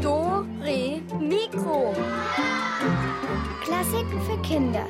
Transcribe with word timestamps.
Do, 0.00 0.46
Re, 0.62 1.02
Mikro. 1.18 1.92
Klassiken 3.64 4.22
für 4.22 4.40
Kinder. 4.42 4.86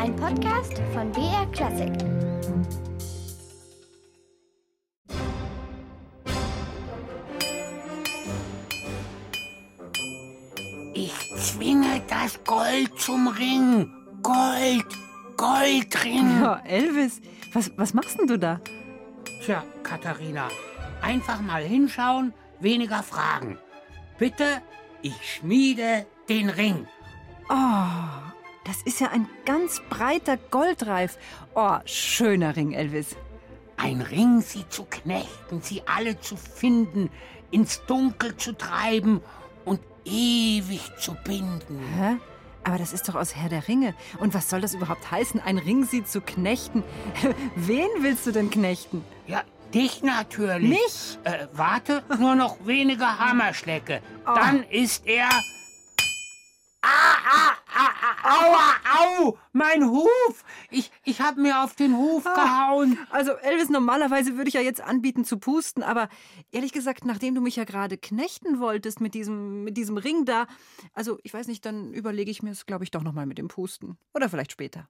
Ein 0.00 0.16
Podcast 0.16 0.80
von 0.94 1.12
BR 1.12 1.44
Klassik. 1.52 1.92
Ich 10.94 11.12
zwinge 11.36 12.00
das 12.08 12.42
Gold 12.44 12.98
zum 12.98 13.28
Ring. 13.28 13.92
Gold, 14.22 14.86
Goldring. 15.36 16.40
Ja, 16.40 16.62
Elvis, 16.64 17.20
was, 17.52 17.70
was 17.76 17.92
machst 17.92 18.18
denn 18.18 18.26
du 18.26 18.38
da? 18.38 18.58
Tja, 19.44 19.64
Katharina, 19.82 20.48
einfach 21.00 21.40
mal 21.40 21.64
hinschauen, 21.64 22.32
weniger 22.60 23.02
fragen. 23.02 23.58
Bitte, 24.16 24.62
ich 25.02 25.16
schmiede 25.34 26.06
den 26.28 26.48
Ring. 26.48 26.86
Oh, 27.48 28.30
das 28.64 28.82
ist 28.84 29.00
ja 29.00 29.08
ein 29.08 29.28
ganz 29.44 29.82
breiter 29.90 30.36
Goldreif. 30.36 31.18
Oh, 31.56 31.78
schöner 31.86 32.54
Ring, 32.54 32.72
Elvis. 32.72 33.16
Ein 33.76 34.00
Ring, 34.00 34.42
sie 34.42 34.68
zu 34.68 34.84
knechten, 34.88 35.60
sie 35.60 35.82
alle 35.86 36.20
zu 36.20 36.36
finden, 36.36 37.10
ins 37.50 37.84
Dunkel 37.86 38.36
zu 38.36 38.56
treiben 38.56 39.20
und 39.64 39.80
ewig 40.04 40.82
zu 40.98 41.16
binden. 41.24 41.80
Hä? 41.98 42.16
Aber 42.64 42.78
das 42.78 42.92
ist 42.92 43.08
doch 43.08 43.14
aus 43.14 43.34
Herr 43.34 43.48
der 43.48 43.66
Ringe. 43.68 43.94
Und 44.20 44.34
was 44.34 44.48
soll 44.48 44.60
das 44.60 44.74
überhaupt 44.74 45.10
heißen, 45.10 45.40
ein 45.40 45.58
Ring 45.58 45.84
sie 45.84 46.04
zu 46.04 46.20
knechten? 46.20 46.84
Wen 47.56 47.88
willst 48.00 48.26
du 48.26 48.32
denn 48.32 48.50
knechten? 48.50 49.04
Ja, 49.26 49.42
dich 49.74 50.02
natürlich. 50.02 50.68
Mich? 50.68 51.18
Äh, 51.24 51.46
warte, 51.52 52.02
nur 52.18 52.34
noch 52.34 52.58
wenige 52.64 53.18
Hammerschläge. 53.18 54.00
Oh. 54.26 54.34
Dann 54.34 54.62
ist 54.64 55.06
er. 55.06 55.28
Ah, 56.82 57.16
ah, 57.24 57.56
ah, 57.74 57.92
ah, 58.02 58.46
aua, 58.46 58.74
au, 58.98 59.38
mein 59.52 59.88
Huf. 59.88 60.44
Ich, 60.70 60.90
ich 61.04 61.20
hab 61.20 61.36
mir 61.36 61.62
auf 61.62 61.76
den 61.76 61.96
Huf 61.96 62.24
gehauen. 62.24 62.98
Also 63.10 63.32
Elvis, 63.32 63.68
normalerweise 63.68 64.36
würde 64.36 64.48
ich 64.48 64.54
ja 64.54 64.60
jetzt 64.60 64.80
anbieten 64.80 65.24
zu 65.24 65.38
pusten, 65.38 65.82
aber 65.82 66.08
ehrlich 66.50 66.72
gesagt, 66.72 67.04
nachdem 67.04 67.34
du 67.34 67.40
mich 67.40 67.56
ja 67.56 67.64
gerade 67.64 67.98
knechten 67.98 68.58
wolltest 68.58 69.00
mit 69.00 69.14
diesem, 69.14 69.62
mit 69.62 69.76
diesem 69.76 69.96
Ring 69.96 70.24
da, 70.24 70.46
also 70.92 71.18
ich 71.22 71.32
weiß 71.32 71.46
nicht, 71.46 71.64
dann 71.64 71.92
überlege 71.92 72.30
ich 72.30 72.42
mir 72.42 72.50
es, 72.50 72.66
glaube 72.66 72.84
ich, 72.84 72.90
doch 72.90 73.02
nochmal 73.02 73.26
mit 73.26 73.38
dem 73.38 73.48
Pusten. 73.48 73.96
Oder 74.12 74.28
vielleicht 74.28 74.52
später. 74.52 74.88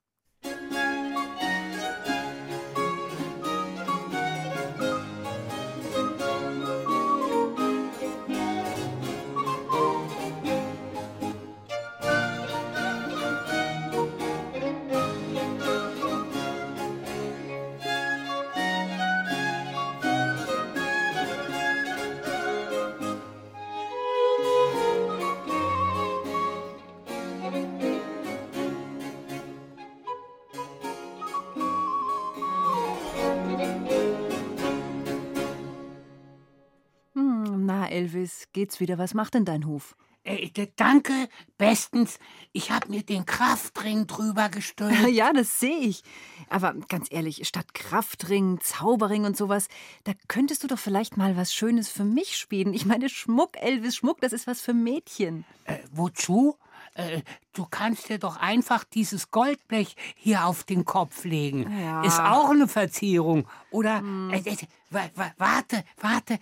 Geht's 38.52 38.80
wieder? 38.80 38.98
Was 38.98 39.14
macht 39.14 39.34
denn 39.34 39.44
dein 39.44 39.66
Huf? 39.66 39.96
Äh, 40.24 40.50
danke, 40.76 41.12
bestens. 41.58 42.20
Ich 42.52 42.70
hab 42.70 42.88
mir 42.88 43.02
den 43.02 43.26
Kraftring 43.26 44.06
drüber 44.06 44.48
gestülpt. 44.50 45.08
Ja, 45.10 45.32
das 45.32 45.58
sehe 45.58 45.78
ich. 45.78 46.02
Aber 46.48 46.74
ganz 46.88 47.08
ehrlich, 47.10 47.46
statt 47.48 47.74
Kraftring, 47.74 48.60
Zauberring 48.60 49.24
und 49.24 49.36
sowas, 49.36 49.66
da 50.04 50.12
könntest 50.28 50.62
du 50.62 50.68
doch 50.68 50.78
vielleicht 50.78 51.16
mal 51.16 51.36
was 51.36 51.52
Schönes 51.52 51.88
für 51.88 52.04
mich 52.04 52.36
spielen. 52.38 52.72
Ich 52.72 52.86
meine, 52.86 53.08
Schmuck, 53.08 53.56
Elvis, 53.60 53.96
Schmuck, 53.96 54.20
das 54.20 54.32
ist 54.32 54.46
was 54.46 54.60
für 54.60 54.74
Mädchen. 54.74 55.44
Äh, 55.64 55.78
wozu? 55.90 56.56
Äh, 56.94 57.22
du 57.52 57.66
kannst 57.68 58.08
dir 58.08 58.18
doch 58.18 58.36
einfach 58.36 58.84
dieses 58.84 59.30
Goldblech 59.32 59.96
hier 60.14 60.46
auf 60.46 60.62
den 60.62 60.84
Kopf 60.84 61.24
legen. 61.24 61.66
Ja. 61.80 62.02
Ist 62.04 62.20
auch 62.20 62.50
eine 62.50 62.68
Verzierung. 62.68 63.48
Oder, 63.70 64.02
äh, 64.30 64.38
äh, 64.38 64.56
wa- 64.90 65.32
warte, 65.38 65.82
warte. 66.00 66.38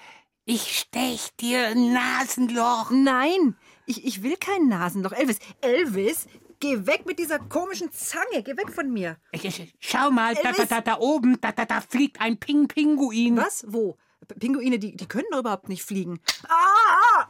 Ich 0.53 0.81
stech 0.81 1.31
dir 1.37 1.69
ein 1.69 1.93
Nasenloch. 1.93 2.91
Nein, 2.91 3.57
ich, 3.87 4.05
ich 4.05 4.25
will 4.25 4.37
kein 4.37 4.67
Nasenloch. 4.67 5.13
Elvis, 5.13 5.39
Elvis, 5.61 6.27
geh 6.59 6.87
weg 6.87 7.07
mit 7.07 7.21
dieser 7.21 7.39
komischen 7.39 7.93
Zange. 7.93 8.43
Geh 8.43 8.57
weg 8.57 8.73
von 8.73 8.91
mir. 8.91 9.17
Schau 9.79 10.11
mal, 10.11 10.35
da, 10.35 10.51
da, 10.51 10.65
da, 10.65 10.81
da 10.81 10.99
oben, 10.99 11.41
da, 11.41 11.53
da, 11.53 11.67
da 11.67 11.81
fliegt 11.81 12.21
ein 12.21 12.41
Ping-Pinguin. 12.41 13.37
Was? 13.37 13.65
Wo? 13.69 13.97
Pinguine, 14.41 14.81
die, 14.81 14.97
die 14.97 15.07
können 15.07 15.29
doch 15.31 15.39
überhaupt 15.39 15.69
nicht 15.69 15.85
fliegen. 15.85 16.19
Ah, 16.49 17.29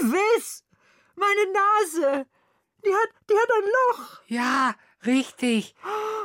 Elvis! 0.00 0.64
Meine 1.16 1.52
Nase! 1.52 2.26
Die 2.82 2.94
hat, 2.94 3.10
die 3.28 3.34
hat 3.34 3.50
ein 3.58 3.70
Loch. 3.98 4.20
Ja, 4.26 4.74
richtig. 5.04 5.74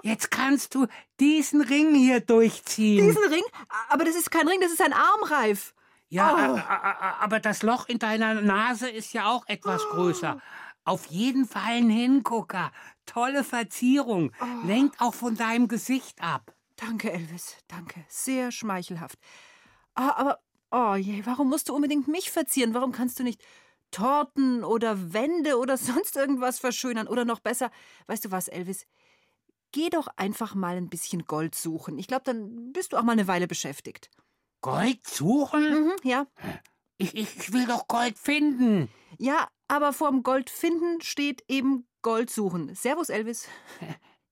Jetzt 0.03 0.31
kannst 0.31 0.73
du 0.73 0.87
diesen 1.19 1.59
Ring 1.59 1.93
hier 1.95 2.21
durchziehen. 2.21 3.07
Diesen 3.07 3.25
Ring? 3.25 3.43
Aber 3.89 4.05
das 4.05 4.15
ist 4.15 4.31
kein 4.31 4.47
Ring, 4.47 4.61
das 4.61 4.71
ist 4.71 4.81
ein 4.81 4.93
Armreif. 4.93 5.73
Ja, 6.09 6.53
Oh. 6.53 7.23
aber 7.23 7.39
das 7.39 7.61
Loch 7.61 7.87
in 7.87 7.99
deiner 7.99 8.41
Nase 8.41 8.89
ist 8.89 9.13
ja 9.13 9.27
auch 9.29 9.45
etwas 9.47 9.83
größer. 9.89 10.41
Auf 10.83 11.05
jeden 11.07 11.45
Fall 11.47 11.73
ein 11.77 11.89
Hingucker. 11.89 12.71
Tolle 13.05 13.43
Verzierung. 13.43 14.31
Lenkt 14.65 14.99
auch 15.01 15.13
von 15.13 15.35
deinem 15.35 15.67
Gesicht 15.67 16.21
ab. 16.21 16.53
Danke, 16.77 17.11
Elvis, 17.11 17.57
danke. 17.67 18.03
Sehr 18.07 18.51
schmeichelhaft. 18.51 19.19
Ah, 19.93 20.13
aber, 20.15 20.39
oh 20.71 20.95
je, 20.95 21.25
warum 21.25 21.49
musst 21.49 21.69
du 21.69 21.75
unbedingt 21.75 22.07
mich 22.07 22.31
verzieren? 22.31 22.73
Warum 22.73 22.91
kannst 22.91 23.19
du 23.19 23.23
nicht 23.23 23.43
Torten 23.91 24.63
oder 24.63 25.13
Wände 25.13 25.57
oder 25.59 25.77
sonst 25.77 26.15
irgendwas 26.15 26.57
verschönern? 26.57 27.07
Oder 27.07 27.25
noch 27.25 27.39
besser, 27.39 27.69
weißt 28.07 28.25
du 28.25 28.31
was, 28.31 28.47
Elvis? 28.47 28.87
Geh 29.71 29.89
doch 29.91 30.07
einfach 30.15 30.55
mal 30.55 30.77
ein 30.77 30.89
bisschen 30.89 31.25
Gold 31.25 31.53
suchen. 31.53 31.99
Ich 31.99 32.07
glaube, 32.07 32.23
dann 32.25 32.71
bist 32.71 32.93
du 32.93 32.97
auch 32.97 33.03
mal 33.03 33.11
eine 33.11 33.27
Weile 33.27 33.45
beschäftigt. 33.47 34.09
Gold 34.61 35.05
suchen? 35.07 35.85
Mhm, 35.85 35.91
ja. 36.03 36.27
Ich, 36.97 37.15
ich, 37.15 37.53
will 37.53 37.65
doch 37.65 37.87
Gold 37.87 38.17
finden. 38.17 38.89
Ja, 39.17 39.47
aber 39.67 39.93
vorm 39.93 40.23
Gold 40.23 40.49
finden 40.49 41.01
steht 41.01 41.43
eben 41.47 41.87
Gold 42.01 42.29
suchen. 42.29 42.75
Servus, 42.75 43.09
Elvis. 43.09 43.47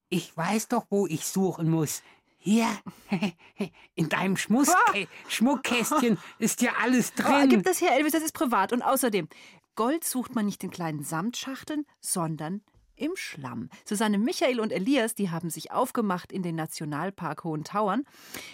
Ich 0.09 0.35
weiß 0.35 0.67
doch, 0.69 0.85
wo 0.89 1.07
ich 1.07 1.25
suchen 1.25 1.69
muss. 1.69 2.01
Hier, 2.37 2.67
in 3.95 4.09
deinem 4.09 4.37
Schmusskä 4.37 5.07
Schmuckkästchen 5.27 6.17
ist 6.39 6.61
ja 6.61 6.71
alles 6.81 7.11
Oh, 7.19 7.21
drin. 7.23 7.49
gib 7.49 7.63
das 7.63 7.81
her, 7.81 7.93
Elvis, 7.93 8.13
das 8.13 8.23
ist 8.23 8.33
privat. 8.33 8.71
Und 8.71 8.81
außerdem, 8.81 9.27
Gold 9.75 10.03
sucht 10.03 10.33
man 10.35 10.45
nicht 10.45 10.63
in 10.63 10.71
kleinen 10.71 11.03
Samtschachteln, 11.03 11.85
sondern 11.99 12.61
im 12.97 13.15
Schlamm. 13.15 13.69
Susanne 13.85 14.17
Michael 14.17 14.59
und 14.59 14.71
Elias, 14.71 15.15
die 15.15 15.29
haben 15.29 15.49
sich 15.49 15.71
aufgemacht 15.71 16.31
in 16.31 16.43
den 16.43 16.55
Nationalpark 16.55 17.43
Hohen 17.43 17.63
Tauern. 17.63 18.03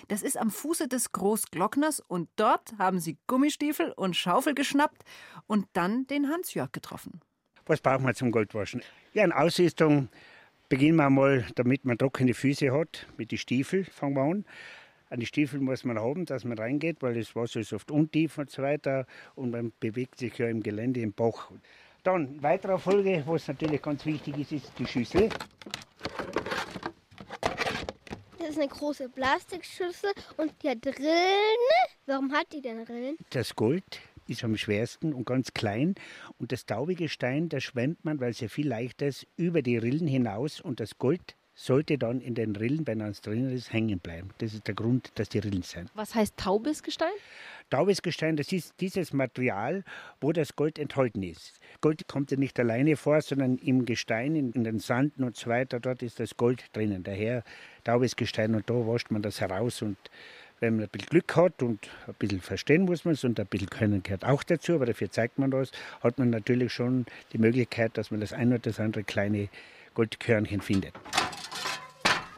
Das 0.08 0.22
ist 0.22 0.38
am 0.38 0.52
Fuße 0.52 0.88
des 0.88 1.12
Großglockners 1.12 2.00
und 2.00 2.30
dort 2.36 2.74
haben 2.78 3.00
sie 3.00 3.18
Gummistiefel 3.28 3.92
und 3.96 4.16
Schaufel 4.16 4.54
geschnappt 4.54 5.04
und 5.48 5.68
dann 5.74 6.06
den 6.08 6.30
Hans-Jörg 6.30 6.72
getroffen. 6.72 7.22
Was 7.66 7.80
brauchen 7.80 8.06
wir 8.06 8.14
zum 8.14 8.32
Goldwaschen? 8.32 8.82
Ja, 9.14 9.24
eine 9.24 9.38
Ausrüstung 9.38 10.10
beginnen 10.68 10.98
wir 10.98 11.10
mal, 11.10 11.46
damit 11.56 11.86
man 11.86 11.98
trockene 11.98 12.34
Füße 12.34 12.72
hat. 12.72 13.08
Mit 13.18 13.32
den 13.32 13.38
Stiefeln 13.38 13.86
fangen 13.86 14.16
wir 14.16 14.24
an. 14.24 14.46
An 15.10 15.20
die 15.20 15.28
Stiefel 15.28 15.60
muss 15.60 15.84
man 15.84 16.00
haben, 16.00 16.26
dass 16.26 16.44
man 16.44 16.58
reingeht, 16.58 17.04
weil 17.04 17.14
das 17.14 17.36
Wasser 17.36 17.60
ist 17.60 17.72
oft 17.72 17.92
untief 17.92 18.40
und 18.40 18.50
so 18.50 18.64
weiter. 18.64 19.06
Und 19.36 19.52
man 19.52 19.72
bewegt 19.80 20.18
sich 20.18 20.36
ja 20.40 20.48
im 20.48 20.64
Gelände 20.64 21.02
im 21.02 21.14
Bach. 21.14 21.52
Dann 22.04 22.36
in 22.36 22.44
weiterer 22.44 22.78
Folge, 22.78 23.24
was 23.26 23.48
natürlich 23.48 23.82
ganz 23.82 24.06
wichtig 24.06 24.38
ist, 24.38 24.52
ist 24.52 24.72
die 24.78 24.86
Schüssel. 24.86 25.30
Das 28.38 28.50
ist 28.50 28.60
eine 28.60 28.68
große 28.68 29.08
Plastikschüssel 29.08 30.12
und 30.36 30.52
die 30.62 30.70
hat 30.70 30.86
Rillen. 30.86 31.64
Warum 32.06 32.34
hat 32.34 32.48
die 32.52 32.62
denn 32.62 32.84
Rillen? 32.84 33.16
Das 33.30 33.56
Gold 33.56 34.02
ist 34.28 34.44
am 34.44 34.58
schwersten 34.58 35.14
und 35.14 35.26
ganz 35.26 35.54
klein. 35.54 35.96
Und 36.40 36.52
das 36.52 36.66
taubige 36.66 37.08
Stein, 37.08 37.48
das 37.48 37.64
schwemmt 37.64 38.04
man, 38.04 38.20
weil 38.20 38.32
es 38.32 38.42
ja 38.42 38.50
viel 38.50 38.68
leichter 38.68 39.08
ist, 39.08 39.26
über 39.38 39.62
die 39.62 39.78
Rillen 39.78 40.08
hinaus. 40.08 40.60
Und 40.60 40.82
das 40.82 40.98
Gold 40.98 41.36
sollte 41.56 41.98
dann 41.98 42.20
in 42.20 42.36
den 42.36 42.56
Rillen, 42.56 42.86
wenn 42.86 43.00
es 43.00 43.22
drinnen 43.22 43.54
ist, 43.54 43.72
hängen 43.72 44.00
bleiben. 44.00 44.32
Das 44.40 44.54
ist 44.54 44.68
der 44.68 44.76
Grund, 44.76 45.12
dass 45.16 45.30
die 45.30 45.40
Rillen 45.40 45.64
sind. 45.64 45.90
Was 45.94 46.16
heißt 46.16 46.36
taubes 46.36 46.84
Gestein? 46.84 47.14
Taubes 47.74 48.04
Gestein, 48.04 48.36
das 48.36 48.52
ist 48.52 48.76
dieses 48.82 49.14
Material, 49.14 49.84
wo 50.22 50.32
das 50.32 50.56
Gold 50.56 50.78
enthalten 50.78 51.24
ist. 51.24 51.60
Gold 51.82 52.08
kommt 52.08 52.30
ja 52.30 52.38
nicht 52.38 52.60
alleine 52.60 52.96
vor, 52.96 53.20
sondern 53.20 53.58
im 53.58 53.86
Gestein, 53.86 54.36
in, 54.36 54.64
den 54.64 54.78
Sanden 54.78 55.24
und 55.24 55.36
so 55.36 55.50
weiter, 55.50 55.80
dort 55.80 56.04
ist 56.04 56.20
das 56.20 56.38
Gold 56.38 56.66
drinnen. 56.74 57.02
Daher 57.02 57.44
taubes 57.84 58.16
Gestein 58.16 58.54
und 58.54 58.70
da 58.70 58.76
wascht 58.76 59.10
man 59.10 59.24
das 59.24 59.42
heraus 59.42 59.82
und 59.82 59.98
Wenn 60.60 60.76
man 60.76 60.84
ein 60.84 60.90
bisschen 60.90 61.10
Glück 61.10 61.36
hat 61.36 61.64
und 61.64 61.90
ein 62.06 62.14
bisschen 62.20 62.42
verstehen 62.42 62.84
muss 62.84 63.06
man 63.06 63.16
es 63.16 63.24
und 63.24 63.40
ein 63.40 63.48
bisschen 63.48 63.72
Können 63.72 64.04
gehört 64.04 64.24
auch 64.24 64.44
dazu, 64.44 64.76
aber 64.76 64.86
dafür 64.86 65.10
zeigt 65.10 65.40
man 65.40 65.50
das, 65.50 65.72
hat 66.02 66.20
man 66.20 66.30
natürlich 66.30 66.72
schon 66.72 67.08
die 67.34 67.40
Möglichkeit, 67.40 67.98
dass 67.98 68.12
man 68.12 68.20
das 68.20 68.34
ein 68.34 68.50
oder 68.50 68.60
das 68.60 68.80
andere 68.80 69.04
kleine 69.04 69.50
Goldkörnchen 69.96 70.62
findet. 70.62 70.94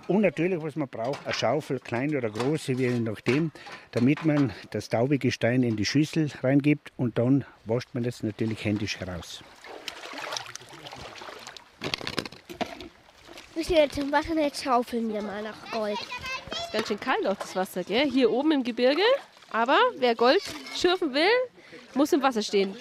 Und 0.08 0.22
natürlich, 0.22 0.62
was 0.62 0.76
man 0.76 0.88
braucht, 0.88 1.26
eine 1.26 1.34
Schaufel, 1.34 1.80
kleine 1.80 2.18
oder 2.18 2.30
große, 2.30 2.74
je 2.74 3.00
nachdem, 3.00 3.52
damit 3.92 4.24
man 4.24 4.54
das 4.70 4.90
taubige 4.90 5.32
Stein 5.32 5.64
in 5.64 5.76
die 5.76 5.86
Schüssel 5.86 6.30
reingibt 6.44 6.92
und 6.96 7.18
dann 7.18 7.44
wascht 7.66 7.90
man 7.94 8.04
das 8.04 8.22
natürlich 8.22 8.64
händisch 8.64 9.00
heraus. 9.00 9.44
Wir 13.56 13.64
stehen 13.64 13.78
jetzt 13.78 13.98
im 13.98 14.12
Wasser 14.12 14.32
und 14.32 14.40
jetzt 14.40 14.64
schaufeln 14.64 15.12
wir 15.12 15.22
mal 15.22 15.42
nach 15.42 15.72
Gold. 15.72 15.98
Ist 16.52 16.74
ganz 16.74 16.88
schön 16.88 17.00
kalt 17.00 17.26
auch 17.26 17.38
das 17.38 17.56
Wasser, 17.56 17.84
gell? 17.84 18.06
Hier 18.10 18.30
oben 18.30 18.52
im 18.52 18.64
Gebirge. 18.64 19.02
Aber 19.50 19.78
wer 19.98 20.14
Gold 20.14 20.42
schürfen 20.76 21.14
will, 21.14 21.32
muss 21.94 22.12
im 22.14 22.22
Wasser 22.22 22.42
stehen. 22.42 22.76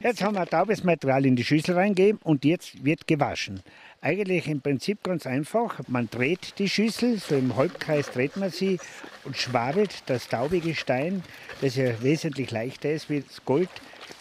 Jetzt 0.00 0.22
haben 0.22 0.36
wir 0.36 0.46
taubes 0.46 0.84
Material 0.84 1.26
in 1.26 1.34
die 1.34 1.44
Schüssel 1.44 1.74
reingegeben 1.74 2.20
und 2.22 2.44
jetzt 2.44 2.84
wird 2.84 3.06
gewaschen. 3.08 3.62
Eigentlich 4.00 4.46
im 4.46 4.60
Prinzip 4.60 5.02
ganz 5.02 5.26
einfach. 5.26 5.80
Man 5.88 6.08
dreht 6.08 6.58
die 6.58 6.68
Schüssel, 6.68 7.18
so 7.18 7.34
im 7.34 7.56
Halbkreis 7.56 8.10
dreht 8.10 8.36
man 8.36 8.50
sie 8.50 8.78
und 9.24 9.36
schwabelt 9.36 10.04
das 10.06 10.28
taubige 10.28 10.76
Stein, 10.76 11.24
das 11.60 11.74
ja 11.74 12.00
wesentlich 12.00 12.52
leichter 12.52 12.92
ist 12.92 13.10
wie 13.10 13.20
das 13.20 13.44
Gold, 13.44 13.68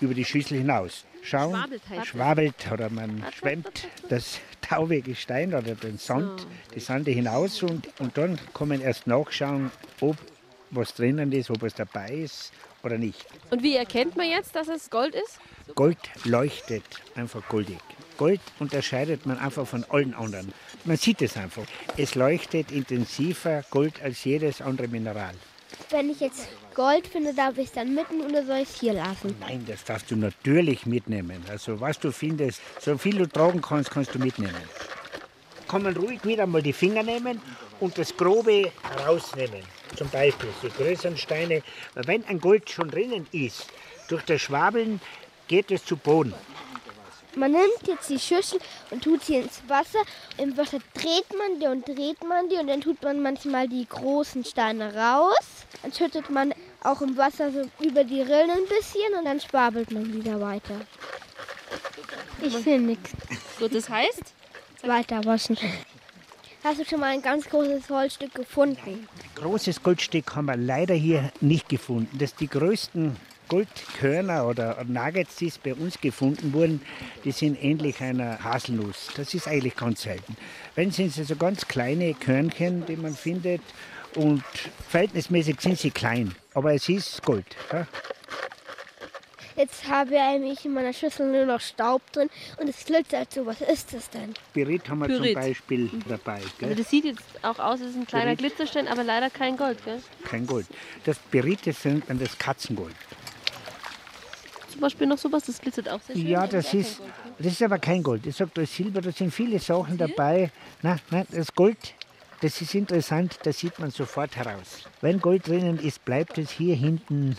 über 0.01 0.15
die 0.15 0.25
Schüssel 0.25 0.57
hinaus. 0.57 1.05
Schauen, 1.21 1.55
Schwabelt 1.55 1.89
heißt 1.89 2.07
schwabelt 2.07 2.71
oder 2.71 2.89
man 2.89 3.23
schwemmt 3.37 3.87
das 4.09 4.39
taubige 4.61 5.13
Stein 5.13 5.53
oder 5.53 5.75
den 5.75 5.99
Sand, 5.99 6.47
die 6.73 6.79
Sande 6.79 7.11
hinaus 7.11 7.61
und, 7.61 7.87
und 7.99 8.17
dann 8.17 8.39
kann 8.55 8.69
man 8.69 8.81
erst 8.81 9.05
nachschauen, 9.05 9.71
ob 10.01 10.17
was 10.71 10.95
drinnen 10.95 11.31
ist, 11.31 11.51
ob 11.51 11.61
es 11.63 11.75
dabei 11.75 12.09
ist 12.09 12.51
oder 12.83 12.97
nicht. 12.97 13.25
Und 13.51 13.61
wie 13.61 13.75
erkennt 13.75 14.17
man 14.17 14.27
jetzt, 14.27 14.55
dass 14.55 14.67
es 14.69 14.89
Gold 14.89 15.13
ist? 15.15 15.39
Gold 15.75 15.99
leuchtet 16.25 16.83
einfach 17.15 17.47
goldig. 17.47 17.77
Gold 18.17 18.41
unterscheidet 18.59 19.25
man 19.25 19.37
einfach 19.37 19.67
von 19.67 19.85
allen 19.89 20.13
anderen. 20.13 20.51
Man 20.85 20.97
sieht 20.97 21.21
es 21.21 21.37
einfach. 21.37 21.63
Es 21.95 22.15
leuchtet 22.15 22.71
intensiver 22.71 23.63
Gold 23.69 24.01
als 24.01 24.23
jedes 24.23 24.61
andere 24.61 24.87
Mineral. 24.87 25.33
Wenn 25.89 26.09
ich 26.09 26.19
jetzt 26.19 26.47
Gold 26.73 27.07
finde, 27.07 27.33
darf 27.33 27.57
ich 27.57 27.67
es 27.67 27.73
dann 27.73 27.93
mitten 27.93 28.21
oder 28.21 28.45
soll 28.45 28.57
ich 28.57 28.69
es 28.69 28.79
hier 28.79 28.93
lassen? 28.93 29.35
Nein, 29.39 29.65
das 29.67 29.83
darfst 29.83 30.11
du 30.11 30.15
natürlich 30.15 30.85
mitnehmen. 30.85 31.43
Also 31.49 31.79
was 31.79 31.99
du 31.99 32.11
findest, 32.11 32.61
so 32.79 32.97
viel 32.97 33.17
du 33.17 33.27
tragen 33.27 33.61
kannst, 33.61 33.91
kannst 33.91 34.13
du 34.13 34.19
mitnehmen. 34.19 34.55
Kann 35.67 35.83
man 35.83 35.95
ruhig 35.95 36.23
wieder 36.23 36.47
mal 36.47 36.61
die 36.61 36.73
Finger 36.73 37.03
nehmen 37.03 37.41
und 37.79 37.97
das 37.97 38.15
Grobe 38.15 38.71
rausnehmen. 39.05 39.61
Zum 39.95 40.09
Beispiel 40.09 40.49
die 40.63 40.69
größeren 40.69 41.17
Steine. 41.17 41.61
Wenn 41.95 42.25
ein 42.25 42.39
Gold 42.39 42.69
schon 42.69 42.89
drinnen 42.89 43.27
ist, 43.31 43.67
durch 44.07 44.23
das 44.23 44.41
Schwabeln 44.41 45.01
geht 45.47 45.71
es 45.71 45.83
zu 45.85 45.97
Boden. 45.97 46.33
Man 47.37 47.51
nimmt 47.51 47.87
jetzt 47.87 48.09
die 48.09 48.19
Schüssel 48.19 48.59
und 48.89 49.03
tut 49.03 49.23
sie 49.23 49.35
ins 49.35 49.61
Wasser. 49.67 49.99
Im 50.37 50.57
Wasser 50.57 50.79
dreht 50.95 51.37
man 51.37 51.59
die 51.59 51.67
und 51.67 51.87
dreht 51.87 52.23
man 52.27 52.49
die 52.49 52.55
und 52.55 52.67
dann 52.67 52.81
tut 52.81 53.01
man 53.03 53.21
manchmal 53.21 53.67
die 53.67 53.87
großen 53.87 54.43
Steine 54.43 54.95
raus. 54.95 55.37
Dann 55.83 55.93
schüttet 55.93 56.31
man 56.31 56.53
auch 56.83 57.01
im 57.01 57.15
Wasser 57.15 57.51
so 57.51 57.69
über 57.79 58.03
die 58.03 58.21
Rillen 58.21 58.49
ein 58.49 58.65
bisschen 58.67 59.13
und 59.19 59.25
dann 59.25 59.39
schwabelt 59.39 59.91
man 59.91 60.11
wieder 60.11 60.41
weiter. 60.41 60.81
Ich 62.41 62.55
finde 62.55 62.87
nichts. 62.87 63.11
So, 63.59 63.67
das 63.67 63.87
heißt, 63.87 64.33
Weiter 64.81 65.23
waschen. 65.25 65.57
Hast 66.63 66.79
du 66.79 66.85
schon 66.85 66.99
mal 66.99 67.11
ein 67.11 67.21
ganz 67.21 67.47
großes 67.47 67.89
Holzstück 67.89 68.33
gefunden? 68.33 69.07
Großes 69.35 69.83
Goldstück 69.83 70.35
haben 70.35 70.45
wir 70.45 70.57
leider 70.57 70.95
hier 70.95 71.31
nicht 71.39 71.69
gefunden. 71.69 72.17
Das 72.17 72.33
die 72.35 72.47
größten 72.47 73.15
Goldkörner 73.47 74.47
oder 74.47 74.83
Nuggets, 74.85 75.37
die 75.37 75.51
bei 75.63 75.73
uns 75.73 75.99
gefunden 75.99 76.53
wurden, 76.53 76.81
die 77.23 77.31
sind 77.31 77.61
ähnlich 77.63 78.01
einer 78.01 78.43
Haselnuss. 78.43 79.09
Das 79.15 79.33
ist 79.33 79.47
eigentlich 79.47 79.75
ganz 79.75 80.03
selten. 80.03 80.35
Wenn 80.75 80.91
sind 80.91 81.17
es 81.17 81.27
so 81.27 81.35
ganz 81.35 81.67
kleine 81.67 82.13
Körnchen, 82.13 82.85
die 82.85 82.95
man 82.95 83.15
findet 83.15 83.61
und 84.15 84.43
verhältnismäßig 84.89 85.61
sind 85.61 85.77
sie 85.77 85.91
klein, 85.91 86.33
aber 86.53 86.73
es 86.73 86.89
ist 86.89 87.23
Gold. 87.23 87.45
Ja? 87.71 87.87
Jetzt 89.57 89.87
habe 89.87 90.13
ich 90.13 90.19
eigentlich 90.19 90.65
in 90.65 90.73
meiner 90.73 90.93
Schüssel 90.93 91.31
nur 91.31 91.45
noch 91.45 91.59
Staub 91.59 92.03
drin 92.11 92.29
und 92.57 92.69
es 92.69 92.85
glitzert 92.85 93.33
so. 93.33 93.43
Was 93.47 93.59
ist 93.59 93.91
das 93.91 94.07
denn? 94.11 94.35
Pyrit 94.53 94.87
haben 94.87 94.99
wir 94.99 95.07
Pyrit. 95.07 95.33
zum 95.33 95.41
Beispiel 95.41 95.89
dabei. 96.07 96.35
also 96.35 96.49
Gell? 96.59 96.75
das 96.75 96.89
sieht 96.91 97.05
jetzt 97.05 97.23
auch 97.41 97.57
aus, 97.57 97.79
es 97.79 97.89
ist 97.89 97.95
ein 97.95 98.05
kleiner 98.05 98.35
Bericht. 98.35 98.55
Glitzerstein, 98.55 98.87
aber 98.87 99.03
leider 99.03 99.31
kein 99.31 99.57
Gold, 99.57 99.83
gell? 99.83 99.99
Kein 100.25 100.45
Gold. 100.45 100.67
Das 101.05 101.17
Pyrit 101.17 101.65
nennt 101.83 102.07
man 102.07 102.19
das 102.19 102.37
Katzengold. 102.37 102.93
Zum 104.77 104.81
Beispiel 104.83 105.07
noch 105.07 105.17
sowas, 105.17 105.43
das 105.43 105.59
glitzert 105.59 105.89
auch 105.89 105.99
sehr 106.01 106.15
schön. 106.15 106.27
Ja, 106.27 106.43
aber 106.43 106.49
das 106.49 106.71
ist, 106.71 106.99
kein 106.99 107.07
Gold, 107.07 107.15
gell? 107.23 107.33
das 107.39 107.53
ist 107.53 107.61
aber 107.63 107.79
kein 107.79 108.03
Gold. 108.03 108.25
Ich 108.27 108.35
sage, 108.35 108.51
da 108.53 108.61
ist 108.61 108.75
Silber, 108.75 109.01
da 109.01 109.11
sind 109.11 109.33
viele 109.33 109.57
Sachen 109.57 109.97
dabei. 109.97 110.51
Nein, 110.83 110.99
nein, 111.09 111.25
das 111.31 111.51
Gold, 111.55 111.95
das 112.41 112.61
ist 112.61 112.75
interessant, 112.75 113.39
das 113.41 113.57
sieht 113.57 113.79
man 113.79 113.89
sofort 113.89 114.35
heraus. 114.35 114.83
Wenn 115.01 115.19
Gold 115.19 115.47
drinnen 115.47 115.79
ist, 115.79 116.05
bleibt 116.05 116.37
es 116.37 116.51
hier 116.51 116.75
hinten 116.75 117.35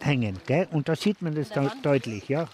hängen. 0.00 0.40
gell? 0.46 0.66
Und 0.70 0.88
da 0.88 0.96
sieht 0.96 1.20
man 1.20 1.34
das 1.34 1.50
da 1.50 1.70
deutlich, 1.82 2.30
ja. 2.30 2.48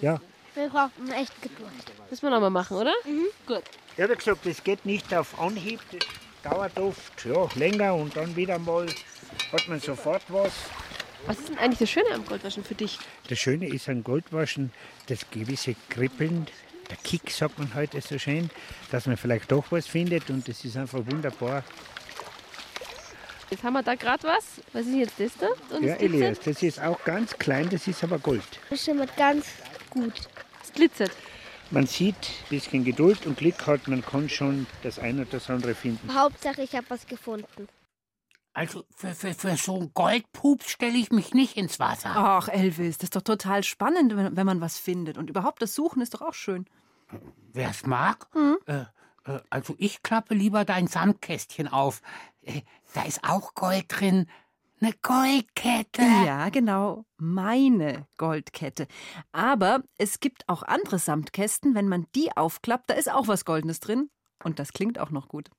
Ja. 0.00 0.20
Wir 0.54 0.68
brauchen 0.68 1.10
echt 1.18 1.40
Geduld. 1.40 1.70
Müssen 2.10 2.26
wir 2.26 2.30
nochmal 2.30 2.50
machen, 2.50 2.76
oder? 2.76 2.92
Gut. 3.46 3.62
Ich 3.96 4.02
habe 4.02 4.16
gesagt, 4.16 4.44
das 4.44 4.62
geht 4.62 4.84
nicht 4.84 5.14
auf 5.14 5.40
Anhieb, 5.40 5.80
das 5.90 6.06
dauert 6.42 6.78
oft 6.78 7.24
ja, 7.24 7.48
länger 7.54 7.94
und 7.94 8.14
dann 8.18 8.36
wieder 8.36 8.58
mal 8.58 8.86
hat 9.50 9.66
man 9.66 9.80
sofort 9.80 10.24
was. 10.28 10.52
Was 11.24 11.38
ist 11.38 11.48
denn 11.48 11.58
eigentlich 11.58 11.78
das 11.78 11.90
Schöne 11.90 12.14
am 12.14 12.24
Goldwaschen 12.26 12.64
für 12.64 12.74
dich? 12.74 12.98
Das 13.28 13.38
Schöne 13.38 13.68
ist 13.68 13.88
an 13.88 14.04
Goldwaschen, 14.04 14.72
das 15.06 15.30
gewisse 15.30 15.74
Kribbeln, 15.88 16.46
der 16.90 16.96
Kick, 16.98 17.30
sagt 17.30 17.58
man 17.58 17.74
heute 17.74 18.00
so 18.00 18.18
schön, 18.18 18.50
dass 18.90 19.06
man 19.06 19.16
vielleicht 19.16 19.50
doch 19.50 19.64
was 19.70 19.86
findet 19.86 20.30
und 20.30 20.46
das 20.46 20.64
ist 20.64 20.76
einfach 20.76 21.00
wunderbar. 21.06 21.64
Jetzt 23.50 23.62
haben 23.62 23.74
wir 23.74 23.82
da 23.82 23.94
gerade 23.94 24.24
was. 24.24 24.44
Was 24.72 24.86
ist 24.86 24.94
jetzt 24.94 25.20
das 25.20 25.32
da? 25.38 25.76
Und 25.76 25.84
Ja? 25.84 25.94
Elias, 25.94 26.40
das 26.40 26.62
ist 26.62 26.80
auch 26.80 27.02
ganz 27.04 27.36
klein, 27.38 27.68
das 27.70 27.86
ist 27.86 28.02
aber 28.02 28.18
Gold. 28.18 28.42
Das 28.70 28.84
schimmert 28.84 29.16
ganz 29.16 29.46
gut. 29.90 30.14
Es 30.62 30.72
glitzert. 30.72 31.12
Man 31.70 31.86
sieht, 31.86 32.14
ein 32.14 32.48
bisschen 32.50 32.84
Geduld 32.84 33.26
und 33.26 33.38
Glück 33.38 33.66
hat, 33.66 33.88
man 33.88 34.04
kann 34.04 34.28
schon 34.28 34.66
das 34.82 34.98
eine 34.98 35.22
oder 35.22 35.32
das 35.32 35.50
andere 35.50 35.74
finden. 35.74 36.14
Hauptsache, 36.14 36.62
ich 36.62 36.74
habe 36.74 36.86
was 36.88 37.06
gefunden. 37.06 37.68
Also 38.56 38.84
für, 38.88 39.14
für, 39.14 39.34
für 39.34 39.54
so 39.58 39.76
einen 39.76 39.92
Goldpups 39.92 40.70
stelle 40.70 40.96
ich 40.96 41.10
mich 41.10 41.34
nicht 41.34 41.58
ins 41.58 41.78
Wasser. 41.78 42.12
Ach, 42.16 42.48
Elvis, 42.48 42.96
das 42.96 43.08
ist 43.08 43.16
doch 43.16 43.20
total 43.20 43.62
spannend, 43.62 44.16
wenn, 44.16 44.34
wenn 44.34 44.46
man 44.46 44.62
was 44.62 44.78
findet. 44.78 45.18
Und 45.18 45.28
überhaupt 45.28 45.60
das 45.60 45.74
Suchen 45.74 46.00
ist 46.00 46.14
doch 46.14 46.22
auch 46.22 46.32
schön. 46.32 46.64
Wer 47.52 47.68
es 47.68 47.84
mag? 47.84 48.26
Äh, 48.64 48.80
äh, 49.26 49.40
also 49.50 49.74
ich 49.76 50.02
klappe 50.02 50.32
lieber 50.32 50.64
dein 50.64 50.86
Sandkästchen 50.86 51.68
auf. 51.68 52.00
Äh, 52.40 52.62
da 52.94 53.02
ist 53.02 53.24
auch 53.24 53.52
Gold 53.52 53.84
drin. 53.88 54.26
Eine 54.80 54.94
Goldkette. 55.02 56.00
Ja, 56.24 56.48
genau. 56.48 57.04
Meine 57.18 58.06
Goldkette. 58.16 58.88
Aber 59.32 59.82
es 59.98 60.18
gibt 60.18 60.48
auch 60.48 60.62
andere 60.62 60.98
Samtkästen. 60.98 61.74
Wenn 61.74 61.88
man 61.88 62.06
die 62.14 62.34
aufklappt, 62.34 62.88
da 62.88 62.94
ist 62.94 63.12
auch 63.12 63.28
was 63.28 63.44
Goldenes 63.44 63.80
drin. 63.80 64.08
Und 64.42 64.58
das 64.58 64.72
klingt 64.72 64.98
auch 64.98 65.10
noch 65.10 65.28
gut. 65.28 65.50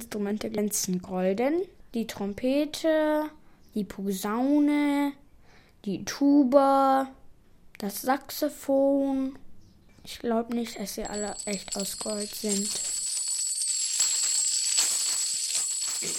Instrumente 0.00 0.50
glänzen 0.50 1.02
golden. 1.02 1.62
Die 1.94 2.06
Trompete 2.06 3.30
die 3.74 3.84
Posaune, 3.84 5.12
die 5.84 6.04
Tuba, 6.04 7.08
das 7.78 8.02
Saxophon. 8.02 9.38
Ich 10.04 10.18
glaube 10.18 10.54
nicht, 10.54 10.78
dass 10.78 10.94
sie 10.94 11.04
alle 11.04 11.36
echt 11.44 11.76
aus 11.76 11.98
Gold 11.98 12.34
sind. 12.34 12.68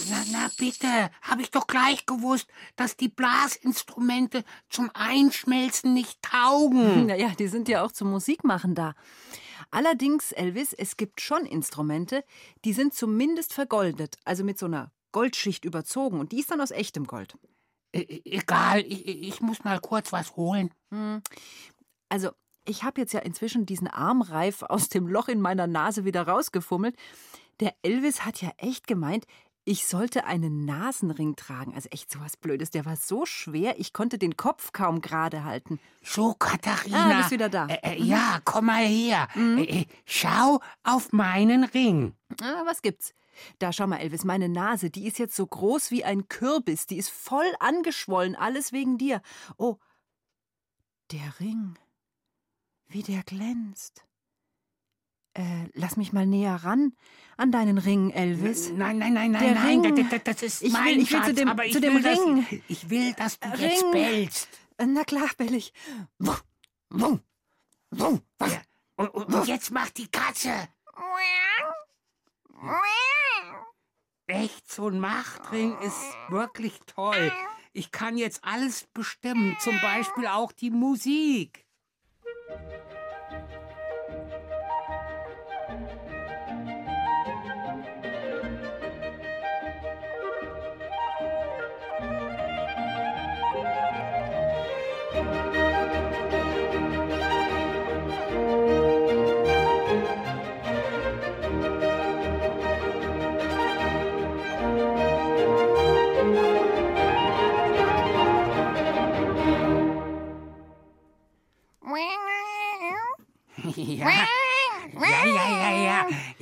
Na, 0.10 0.24
na 0.32 0.52
bitte, 0.58 1.10
habe 1.24 1.42
ich 1.42 1.50
doch 1.50 1.66
gleich 1.66 2.06
gewusst, 2.06 2.48
dass 2.76 2.96
die 2.96 3.08
Blasinstrumente 3.10 4.44
zum 4.70 4.92
Einschmelzen 4.94 5.94
nicht 5.94 6.22
taugen. 6.22 7.06
Naja, 7.08 7.32
die 7.38 7.48
sind 7.48 7.68
ja 7.68 7.84
auch 7.84 7.92
zum 7.92 8.12
Musikmachen 8.12 8.76
da. 8.76 8.94
Allerdings, 9.70 10.32
Elvis, 10.32 10.74
es 10.74 10.98
gibt 10.98 11.22
schon 11.22 11.46
Instrumente, 11.46 12.24
die 12.65 12.74
sind 12.74 12.94
zumindest 12.94 13.53
vergoldet, 13.53 14.18
also 14.25 14.44
mit 14.44 14.58
so 14.58 14.65
einer 14.65 14.91
Goldschicht 15.12 15.65
überzogen 15.65 16.20
und 16.20 16.32
die 16.32 16.39
ist 16.39 16.51
dann 16.51 16.62
aus 16.62 16.72
echtem 16.72 17.06
Gold. 17.06 17.38
E 17.94 18.22
egal, 18.25 18.80
ich, 18.80 19.06
ich, 19.06 19.41
muss 19.41 19.63
mal 19.63 19.80
kurz 19.80 20.13
was 20.13 20.36
holen. 20.38 20.74
Hm. 20.91 21.22
Also, 22.10 22.30
ich 22.65 22.84
habe 22.84 23.01
jetzt 23.01 23.13
ja 23.13 23.20
inzwischen 23.20 23.65
diesen 23.65 23.88
Armreif 23.88 24.63
aus 24.63 24.88
dem 24.88 25.08
Loch 25.08 25.27
in 25.27 25.41
meiner 25.41 25.68
Nase 25.68 26.06
wieder 26.06 26.27
rausgefummelt. 26.27 26.96
Der 27.60 27.75
Elvis 27.82 28.25
hat 28.25 28.41
ja 28.41 28.51
echt 28.58 28.88
gemeint, 28.88 29.25
ich 29.63 29.86
sollte 29.86 30.25
einen 30.25 30.65
Nasenring 30.65 31.36
tragen. 31.36 31.75
Also 31.75 31.89
echt 31.89 32.12
sowas 32.12 32.36
Blödes. 32.38 32.72
Der 32.72 32.86
war 32.86 32.96
so 32.96 33.25
schwer, 33.25 33.80
ich 33.80 33.94
konnte 33.94 34.18
den 34.18 34.36
Kopf 34.36 34.72
kaum 34.72 35.01
gerade 35.01 35.44
halten. 35.44 35.80
So, 36.03 36.34
Katharina. 36.34 37.12
Ah, 37.12 37.18
bist 37.20 37.32
wieder 37.32 37.50
da. 37.50 37.68
Äh, 37.68 37.96
äh, 37.96 38.01
ja, 38.01 38.39
komm 38.44 38.65
mal 38.65 38.86
her. 38.86 39.27
Mhm. 39.36 39.60
Äh, 39.60 39.86
schau 40.06 40.60
auf 40.84 41.12
meinen 41.12 41.63
Ring. 41.63 42.15
Ah, 42.41 42.63
was 42.65 42.82
gibt's? 42.82 43.13
Da 43.60 43.72
schau 43.72 43.88
mal, 43.88 43.98
Elvis, 43.98 44.24
meine 44.24 44.50
Nase, 44.50 44.89
die 44.89 45.08
ist 45.08 45.20
jetzt 45.20 45.36
so 45.36 45.46
groß 45.46 45.91
wie 45.91 46.03
ein 46.03 46.27
Kürbis. 46.27 46.88
Die 46.88 46.98
ist 46.98 47.10
voll 47.10 47.50
angeschwollen, 47.60 48.36
alles 48.36 48.72
wegen 48.72 48.98
dir. 48.98 49.22
Oh, 49.58 49.77
der 51.12 51.39
Ring. 51.39 51.77
Wie 52.88 53.03
der 53.03 53.24
glänzt. 53.24 54.06
Äh, 55.34 55.70
lass 55.74 55.96
mich 55.96 56.12
mal 56.12 56.26
näher 56.26 56.56
ran 56.56 56.94
an 57.38 57.52
deinen 57.52 57.78
Ring, 57.78 58.12
Elvis. 58.12 58.70
Nein, 58.72 58.98
nein, 58.98 59.14
nein, 59.14 59.32
nein, 59.32 59.54
nein, 59.54 59.86
Ring. 59.86 60.10
Das, 60.10 60.24
das, 60.24 60.44
ist 60.44 60.62
ich 60.62 60.74
mein 60.74 60.86
will, 60.86 61.02
ich 61.02 61.12
will 61.12 61.18
Schatz, 61.18 61.28
zu 61.28 61.34
dem, 61.34 61.48
aber 61.48 61.66
ich 61.66 61.74
zu 61.74 61.82
dem 61.82 61.96
will, 61.96 62.08
Ring. 62.08 62.46
Dass, 62.50 62.60
ich 62.68 62.90
will, 62.90 63.14
dass 63.14 63.40
du 63.40 63.48
Ring. 63.50 63.62
jetzt 63.62 63.92
bellst. 63.92 64.50
Na 64.86 65.04
klar, 65.04 65.30
bell 65.38 65.54
ich. 65.54 65.74
Wuh, 66.20 66.36
wuh, 66.90 67.20
wuh. 67.92 68.20
Ja. 68.42 68.62
Und, 68.98 69.10
und 69.10 69.48
jetzt 69.48 69.72
macht 69.72 69.98
die 69.98 70.08
Katze. 70.08 70.52
Echt, 74.28 74.72
so 74.72 74.88
ein 74.88 75.00
Machtring 75.00 75.78
ist 75.80 76.02
wirklich 76.30 76.80
toll. 76.86 77.32
Ich 77.74 77.92
kann 77.92 78.18
jetzt 78.18 78.44
alles 78.44 78.88
bestimmen, 78.94 79.58
zum 79.60 79.80
Beispiel 79.82 80.28
auch 80.28 80.52
die 80.52 80.72
Musik. 80.72 81.66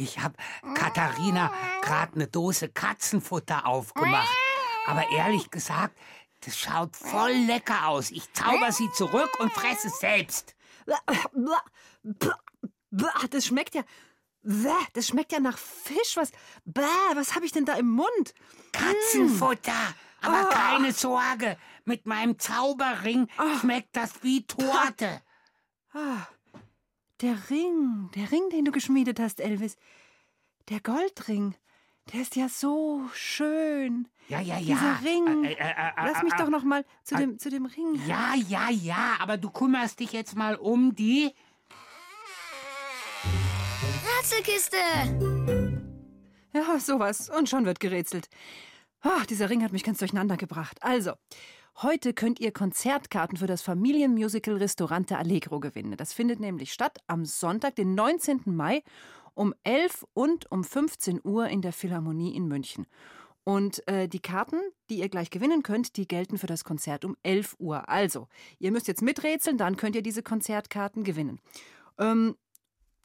Ich 0.09 0.19
hab 0.19 0.33
Katharina 0.73 1.51
gerade 1.81 2.15
eine 2.15 2.27
Dose 2.27 2.69
Katzenfutter 2.69 3.67
aufgemacht. 3.67 4.35
Aber 4.87 5.09
ehrlich 5.11 5.51
gesagt, 5.51 5.95
das 6.41 6.57
schaut 6.57 6.95
voll 6.95 7.31
lecker 7.31 7.87
aus. 7.87 8.11
Ich 8.11 8.31
zauber 8.33 8.71
sie 8.71 8.89
zurück 8.91 9.29
und 9.39 9.51
fresse 9.51 9.87
es 9.87 9.99
selbst. 9.99 10.55
Das 13.29 13.45
schmeckt 13.45 13.75
ja. 13.75 13.83
Das 14.93 15.07
schmeckt 15.07 15.31
ja 15.31 15.39
nach 15.39 15.57
Fisch. 15.57 16.15
Was, 16.15 16.31
was 16.65 17.35
habe 17.35 17.45
ich 17.45 17.51
denn 17.51 17.65
da 17.65 17.73
im 17.73 17.89
Mund? 17.89 18.33
Katzenfutter. 18.71 19.93
Aber 20.21 20.47
oh. 20.47 20.53
keine 20.53 20.91
Sorge, 20.91 21.57
mit 21.85 22.05
meinem 22.05 22.39
Zauberring 22.39 23.27
oh. 23.37 23.59
schmeckt 23.59 23.95
das 23.95 24.23
wie 24.23 24.45
Torte. 24.45 25.21
Ah. 25.93 26.27
Der 27.21 27.37
Ring, 27.49 28.09
der 28.15 28.31
Ring, 28.31 28.49
den 28.49 28.65
du 28.65 28.71
geschmiedet 28.71 29.19
hast, 29.19 29.41
Elvis. 29.41 29.75
Der 30.69 30.79
Goldring. 30.81 31.55
Der 32.13 32.21
ist 32.21 32.35
ja 32.35 32.47
so 32.47 33.01
schön. 33.13 34.07
Ja, 34.27 34.39
ja, 34.39 34.59
ja. 34.59 34.75
Dieser 34.75 34.99
Ring. 35.03 35.43
Äh, 35.43 35.53
äh, 35.53 35.71
äh, 35.71 35.91
Lass 35.97 36.21
mich 36.21 36.33
doch 36.33 36.49
noch 36.49 36.63
mal 36.63 36.85
zu, 37.03 37.15
dem, 37.15 37.39
zu 37.39 37.49
dem 37.49 37.65
Ring. 37.65 37.99
Ja, 38.07 38.35
ja, 38.35 38.69
ja. 38.69 39.15
Aber 39.19 39.37
du 39.37 39.49
kümmerst 39.49 39.99
dich 39.99 40.11
jetzt 40.11 40.35
mal 40.35 40.55
um 40.55 40.93
die 40.93 41.33
Rätselkiste. 44.17 44.77
Ja, 46.53 46.79
sowas. 46.79 47.31
Und 47.31 47.49
schon 47.49 47.65
wird 47.65 47.79
gerätselt. 47.79 48.29
Ach, 49.01 49.25
dieser 49.25 49.49
Ring 49.49 49.63
hat 49.63 49.71
mich 49.71 49.83
ganz 49.83 49.97
durcheinander 49.97 50.37
gebracht. 50.37 50.77
Also, 50.81 51.13
Heute 51.81 52.13
könnt 52.13 52.41
ihr 52.41 52.51
Konzertkarten 52.51 53.37
für 53.37 53.47
das 53.47 53.61
Familienmusical 53.61 54.57
Ristorante 54.57 55.17
Allegro 55.17 55.61
gewinnen. 55.61 55.95
Das 55.95 56.11
findet 56.11 56.41
nämlich 56.41 56.73
statt 56.73 56.97
am 57.07 57.23
Sonntag, 57.23 57.77
den 57.77 57.95
19. 57.95 58.41
Mai 58.47 58.83
um 59.39 59.53
11 59.63 60.05
und 60.13 60.51
um 60.51 60.65
15 60.65 61.21
Uhr 61.23 61.47
in 61.47 61.61
der 61.61 61.71
Philharmonie 61.71 62.35
in 62.35 62.49
München. 62.49 62.85
Und 63.45 63.87
äh, 63.87 64.09
die 64.09 64.19
Karten, 64.19 64.59
die 64.89 64.99
ihr 64.99 65.07
gleich 65.07 65.29
gewinnen 65.29 65.63
könnt, 65.63 65.95
die 65.95 66.09
gelten 66.09 66.37
für 66.37 66.45
das 66.45 66.65
Konzert 66.65 67.05
um 67.05 67.15
11 67.23 67.55
Uhr. 67.57 67.87
Also, 67.87 68.27
ihr 68.59 68.73
müsst 68.73 68.89
jetzt 68.89 69.01
miträtseln, 69.01 69.57
dann 69.57 69.77
könnt 69.77 69.95
ihr 69.95 70.01
diese 70.01 70.23
Konzertkarten 70.23 71.05
gewinnen. 71.05 71.39
Ähm, 71.97 72.35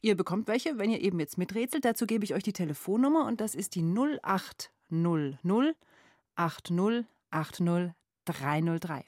ihr 0.03 0.17
bekommt 0.17 0.49
welche, 0.49 0.77
wenn 0.77 0.91
ihr 0.91 1.03
eben 1.03 1.21
jetzt 1.21 1.39
miträtselt. 1.39 1.85
Dazu 1.85 2.05
gebe 2.05 2.25
ich 2.25 2.35
euch 2.35 2.43
die 2.43 2.53
Telefonnummer 2.53 3.27
und 3.27 3.41
das 3.41 3.55
ist 3.55 3.77
die 3.77 3.85
0800 3.85 5.77
80 6.35 7.07
80 7.31 7.93
303. 8.25 9.05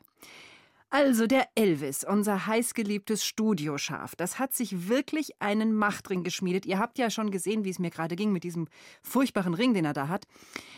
Also 0.89 1.27
der 1.27 1.49
Elvis, 1.57 2.05
unser 2.05 2.47
heißgeliebtes 2.47 3.25
Studioschaf, 3.25 4.15
das 4.15 4.39
hat 4.39 4.55
sich 4.55 4.89
wirklich 4.89 5.43
einen 5.43 5.75
Machtring 5.75 6.23
geschmiedet. 6.23 6.65
Ihr 6.65 6.79
habt 6.79 6.99
ja 6.99 7.11
schon 7.11 7.33
gesehen, 7.33 7.65
wie 7.65 7.71
es 7.71 7.81
mir 7.81 7.91
gerade 7.91 8.15
ging 8.15 8.33
mit 8.33 8.45
diesem 8.45 8.69
furchtbaren 9.03 9.55
Ring, 9.55 9.75
den 9.75 9.85
er 9.85 9.95
da 9.95 10.09
hat. 10.09 10.27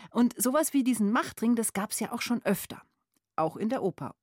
Und 0.09 0.33
sowas 0.41 0.73
wie 0.73 0.83
diesen 0.83 1.11
Machtring, 1.11 1.55
das 1.55 1.73
gab 1.73 1.91
es 1.91 1.99
ja 1.99 2.11
auch 2.11 2.21
schon 2.21 2.43
öfter. 2.43 2.81
Auch 3.35 3.55
in 3.55 3.69
der 3.69 3.83
Oper. 3.83 4.15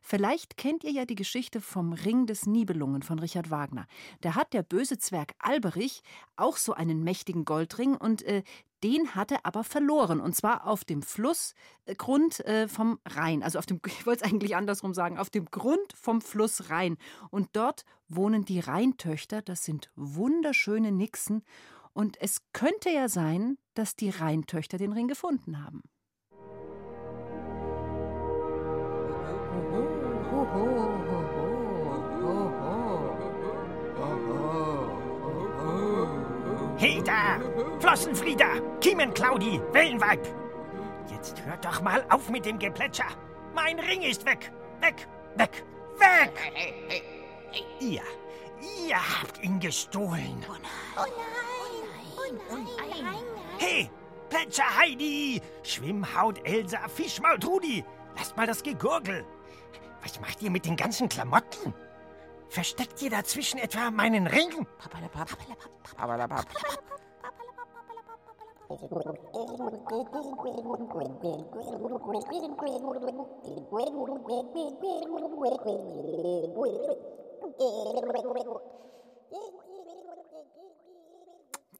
Vielleicht 0.00 0.56
kennt 0.56 0.84
ihr 0.84 0.90
ja 0.90 1.04
die 1.04 1.14
Geschichte 1.14 1.60
vom 1.60 1.92
Ring 1.92 2.26
des 2.26 2.46
Nibelungen 2.46 3.02
von 3.02 3.20
Richard 3.20 3.50
Wagner. 3.50 3.86
Da 4.20 4.34
hat 4.34 4.52
der 4.52 4.62
böse 4.62 4.98
Zwerg 4.98 5.34
Alberich 5.38 6.02
auch 6.36 6.56
so 6.56 6.74
einen 6.74 7.04
mächtigen 7.04 7.44
Goldring 7.44 7.94
und 7.94 8.22
äh, 8.22 8.42
den 8.82 9.14
hat 9.14 9.32
er 9.32 9.44
aber 9.44 9.64
verloren. 9.64 10.20
Und 10.20 10.34
zwar 10.34 10.66
auf 10.66 10.84
dem 10.84 11.02
Flussgrund 11.02 12.40
äh, 12.40 12.68
vom 12.68 12.98
Rhein. 13.06 13.42
Also 13.42 13.58
auf 13.58 13.66
dem, 13.66 13.80
ich 13.86 14.06
wollte 14.06 14.24
es 14.24 14.30
eigentlich 14.30 14.56
andersrum 14.56 14.94
sagen, 14.94 15.18
auf 15.18 15.30
dem 15.30 15.46
Grund 15.46 15.92
vom 15.94 16.20
Fluss 16.20 16.70
Rhein. 16.70 16.96
Und 17.30 17.50
dort 17.52 17.84
wohnen 18.08 18.44
die 18.44 18.60
Rheintöchter, 18.60 19.42
das 19.42 19.64
sind 19.64 19.90
wunderschöne 19.96 20.92
Nixen. 20.92 21.42
Und 21.92 22.16
es 22.20 22.42
könnte 22.52 22.90
ja 22.90 23.08
sein, 23.08 23.58
dass 23.74 23.96
die 23.96 24.10
Rheintöchter 24.10 24.78
den 24.78 24.92
Ring 24.92 25.08
gefunden 25.08 25.64
haben. 25.64 25.82
Hey 30.50 30.64
da! 31.10 31.17
Flossenfrieda! 37.80 38.60
Kiemen 38.80 39.12
Claudi! 39.12 39.60
Wellenweib! 39.72 40.26
Jetzt 41.10 41.44
hört 41.44 41.64
doch 41.64 41.80
mal 41.82 42.04
auf 42.10 42.28
mit 42.28 42.46
dem 42.46 42.58
Geplätscher! 42.58 43.06
Mein 43.54 43.80
Ring 43.80 44.02
ist 44.02 44.24
weg! 44.24 44.52
Weg! 44.80 45.08
Weg! 45.36 45.64
Weg! 45.98 47.02
Ihr! 47.80 48.02
Ihr 48.86 48.96
habt 48.96 49.42
ihn 49.42 49.58
gestohlen! 49.58 50.44
Oh 50.48 50.52
nein! 50.52 50.62
Oh 50.96 52.32
nein! 52.32 52.36
Oh 52.50 53.02
nein! 53.02 53.16
Hey! 53.58 53.90
Plätscher 54.28 54.78
Heidi! 54.78 55.40
Schwimmhaut 55.62 56.46
Elsa! 56.46 56.86
Fischmaul 56.86 57.38
Trudi! 57.38 57.84
Lasst 58.16 58.36
mal 58.36 58.46
das 58.46 58.62
Gegurgel! 58.62 59.24
Was 60.02 60.20
macht 60.20 60.42
ihr 60.42 60.50
mit 60.50 60.64
den 60.64 60.76
ganzen 60.76 61.08
Klamotten? 61.08 61.74
Versteckt 62.48 63.02
ihr 63.02 63.10
dazwischen 63.10 63.58
etwa 63.58 63.90
meinen 63.90 64.26
Ring? 64.26 64.66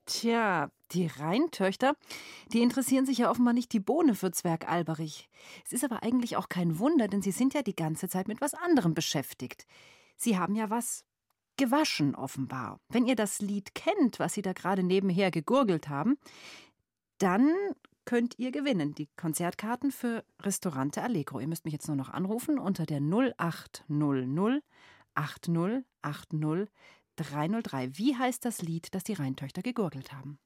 Tja, 0.07 0.71
die 0.93 1.07
Rheintöchter, 1.07 1.95
die 2.53 2.63
interessieren 2.63 3.05
sich 3.05 3.19
ja 3.19 3.31
offenbar 3.31 3.53
nicht 3.53 3.73
die 3.73 3.81
Bohne 3.81 4.15
für 4.15 4.31
Zwerg 4.31 4.67
Alberich. 4.67 5.29
Es 5.67 5.73
ist 5.73 5.85
aber 5.85 6.03
eigentlich 6.03 6.39
auch 6.39 6.49
kein 6.49 6.79
Wunder, 6.79 7.09
denn 7.09 7.21
sie 7.21 7.31
sind 7.31 7.53
ja 7.53 7.61
die 7.61 7.77
ganze 7.77 8.09
Zeit 8.09 8.27
mit 8.27 8.41
was 8.41 8.55
anderem 8.55 8.95
beschäftigt. 8.95 9.67
Sie 10.19 10.37
haben 10.37 10.57
ja 10.57 10.69
was 10.69 11.05
gewaschen, 11.57 12.15
offenbar. 12.17 12.81
Wenn 12.89 13.07
ihr 13.07 13.15
das 13.15 13.41
Lied 13.41 13.75
kennt, 13.75 14.19
was 14.19 14.35
sie 14.35 14.43
da 14.43 14.53
gerade 14.53 14.83
nebenher 14.83 15.31
gegurgelt 15.31 15.89
haben, 15.89 16.19
dann 17.19 17.55
könnt 18.05 18.37
ihr 18.39 18.51
gewinnen. 18.51 18.95
Die 18.95 19.09
Konzertkarten 19.17 19.93
für 19.93 20.25
Restaurante 20.43 21.03
Allegro. 21.03 21.39
Ihr 21.41 21.47
müsst 21.47 21.65
mich 21.65 21.73
jetzt 21.73 21.87
nur 21.87 21.97
noch 21.97 22.11
anrufen 22.11 22.59
unter 22.59 22.85
der 22.85 23.01
0800 23.01 24.65
80 25.15 25.85
80 26.03 26.69
303. 27.17 27.97
Wie 27.97 28.17
heißt 28.17 28.45
das 28.45 28.61
Lied, 28.63 28.95
das 28.95 29.05
die 29.05 29.15
Rheintöchter 29.15 29.63
gegurgelt 29.63 30.13
haben? 30.13 30.39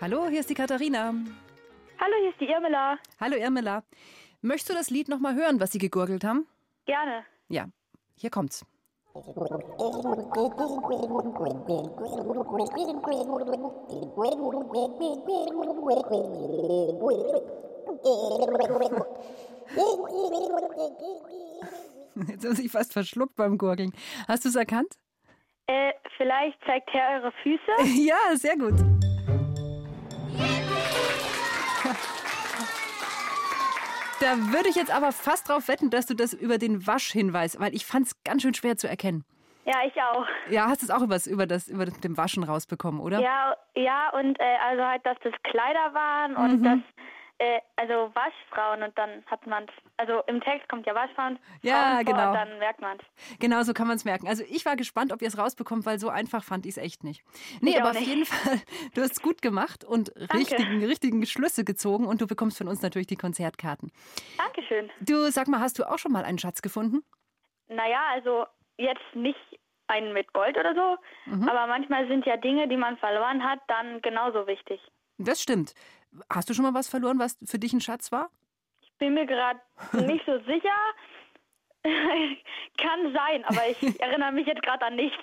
Hallo, 0.00 0.28
hier 0.28 0.40
ist 0.40 0.50
die 0.50 0.54
Katharina. 0.54 1.14
Hallo, 2.00 2.14
hier 2.20 2.30
ist 2.30 2.40
die 2.40 2.48
Irmela. 2.48 2.98
Hallo 3.20 3.36
Irmela. 3.36 3.82
Möchtest 4.42 4.70
du 4.70 4.74
das 4.74 4.90
Lied 4.90 5.08
noch 5.08 5.20
mal 5.20 5.34
hören, 5.34 5.60
was 5.60 5.72
sie 5.72 5.78
gegurgelt 5.78 6.24
haben? 6.24 6.46
Gerne. 6.86 7.24
Ja, 7.48 7.66
hier 8.16 8.30
kommt's. 8.30 8.64
Jetzt 22.28 22.44
haben 22.44 22.54
sie 22.54 22.68
fast 22.68 22.92
verschluckt 22.92 23.36
beim 23.36 23.56
Gurgeln. 23.56 23.92
Hast 24.28 24.44
du 24.44 24.48
es 24.48 24.56
erkannt? 24.56 24.94
Äh, 25.66 25.92
vielleicht 26.16 26.58
zeigt 26.66 26.90
Herr 26.92 27.20
eure 27.20 27.32
Füße? 27.42 27.60
Ja, 28.06 28.36
sehr 28.36 28.56
gut. 28.56 28.74
Da 34.24 34.38
würde 34.54 34.70
ich 34.70 34.74
jetzt 34.74 34.90
aber 34.90 35.12
fast 35.12 35.50
drauf 35.50 35.68
wetten, 35.68 35.90
dass 35.90 36.06
du 36.06 36.14
das 36.14 36.32
über 36.32 36.56
den 36.56 36.86
Waschhinweis, 36.86 37.60
weil 37.60 37.74
ich 37.74 37.84
fand 37.84 38.06
es 38.06 38.24
ganz 38.24 38.40
schön 38.40 38.54
schwer 38.54 38.78
zu 38.78 38.88
erkennen. 38.88 39.22
Ja, 39.66 39.74
ich 39.86 39.92
auch. 40.00 40.24
Ja, 40.48 40.66
hast 40.66 40.80
du 40.80 40.86
es 40.86 40.90
auch 40.90 41.02
übers, 41.02 41.26
über 41.26 41.46
das 41.46 41.68
über 41.68 41.84
das 41.84 41.92
mit 41.94 42.04
dem 42.04 42.16
Waschen 42.16 42.42
rausbekommen, 42.42 43.02
oder? 43.02 43.20
Ja, 43.20 43.54
ja, 43.74 44.08
und 44.18 44.40
äh, 44.40 44.56
also 44.66 44.82
halt, 44.82 45.04
dass 45.04 45.18
das 45.24 45.34
Kleider 45.42 45.92
waren 45.92 46.36
und 46.36 46.60
Mhm. 46.60 46.64
dass 46.64 46.78
äh, 47.38 47.60
also 47.76 48.12
Waschfrauen 48.14 48.82
und 48.82 48.96
dann 48.96 49.24
hat 49.26 49.46
man 49.46 49.66
also 49.96 50.20
im 50.26 50.40
Text 50.40 50.68
kommt 50.68 50.86
ja 50.86 50.94
Waschfrauen 50.94 51.38
Ja, 51.62 51.94
Frauen 51.96 52.04
genau. 52.04 52.28
und 52.28 52.34
dann 52.34 52.58
merkt 52.58 52.80
man 52.80 52.98
Genau, 53.40 53.62
so 53.62 53.72
kann 53.74 53.86
man 53.88 53.96
es 53.96 54.04
merken. 54.04 54.28
Also 54.28 54.44
ich 54.48 54.64
war 54.64 54.76
gespannt, 54.76 55.12
ob 55.12 55.20
ihr 55.20 55.28
es 55.28 55.36
rausbekommt, 55.38 55.84
weil 55.86 55.98
so 55.98 56.08
einfach 56.08 56.44
fand 56.44 56.64
ich 56.66 56.72
es 56.72 56.78
echt 56.78 57.02
nicht. 57.04 57.22
Nee, 57.60 57.70
Ich 57.70 57.80
aber 57.80 57.90
auf 57.90 57.98
nicht. 57.98 58.06
jeden 58.08 58.24
Fall, 58.24 58.60
du 58.94 59.02
hast 59.02 59.12
es 59.12 59.22
gut 59.22 59.42
gemacht 59.42 59.84
und 59.84 60.12
richtigen, 60.32 60.84
richtigen 60.84 61.24
Schlüsse 61.26 61.64
gezogen 61.64 62.06
und 62.06 62.20
du 62.20 62.26
bekommst 62.26 62.58
von 62.58 62.68
uns 62.68 62.82
natürlich 62.82 63.08
die 63.08 63.16
Konzertkarten. 63.16 63.90
Dankeschön. 64.38 64.90
Du, 65.00 65.30
sag 65.30 65.48
mal, 65.48 65.60
hast 65.60 65.78
du 65.78 65.84
auch 65.90 65.98
schon 65.98 66.12
mal 66.12 66.24
einen 66.24 66.38
Schatz 66.38 66.62
gefunden? 66.62 67.02
Naja, 67.68 68.00
also 68.12 68.46
jetzt 68.76 69.02
nicht 69.14 69.38
einen 69.86 70.12
mit 70.12 70.32
Gold 70.32 70.56
oder 70.56 70.74
so, 70.74 70.96
Mhm. 71.30 71.48
aber 71.48 71.66
manchmal 71.66 72.06
sind 72.08 72.24
ja 72.26 72.36
Dinge, 72.36 72.68
die 72.68 72.76
man 72.76 72.96
verloren 72.98 73.42
hat, 73.44 73.60
dann 73.68 74.00
genauso 74.02 74.46
wichtig. 74.46 74.80
Das 75.18 75.40
stimmt. 75.42 75.74
Hast 76.30 76.48
du 76.48 76.54
schon 76.54 76.64
mal 76.64 76.74
was 76.74 76.88
verloren, 76.88 77.18
was 77.18 77.38
für 77.44 77.58
dich 77.58 77.72
ein 77.72 77.80
Schatz 77.80 78.12
war? 78.12 78.30
Ich 78.80 78.92
bin 78.98 79.14
mir 79.14 79.26
gerade 79.26 79.60
nicht 79.92 80.24
so 80.26 80.38
sicher. 80.46 80.70
Kann 81.84 83.12
sein, 83.12 83.44
aber 83.44 83.68
ich 83.68 84.00
erinnere 84.00 84.32
mich 84.32 84.46
jetzt 84.46 84.62
gerade 84.62 84.86
an 84.86 84.96
nichts. 84.96 85.22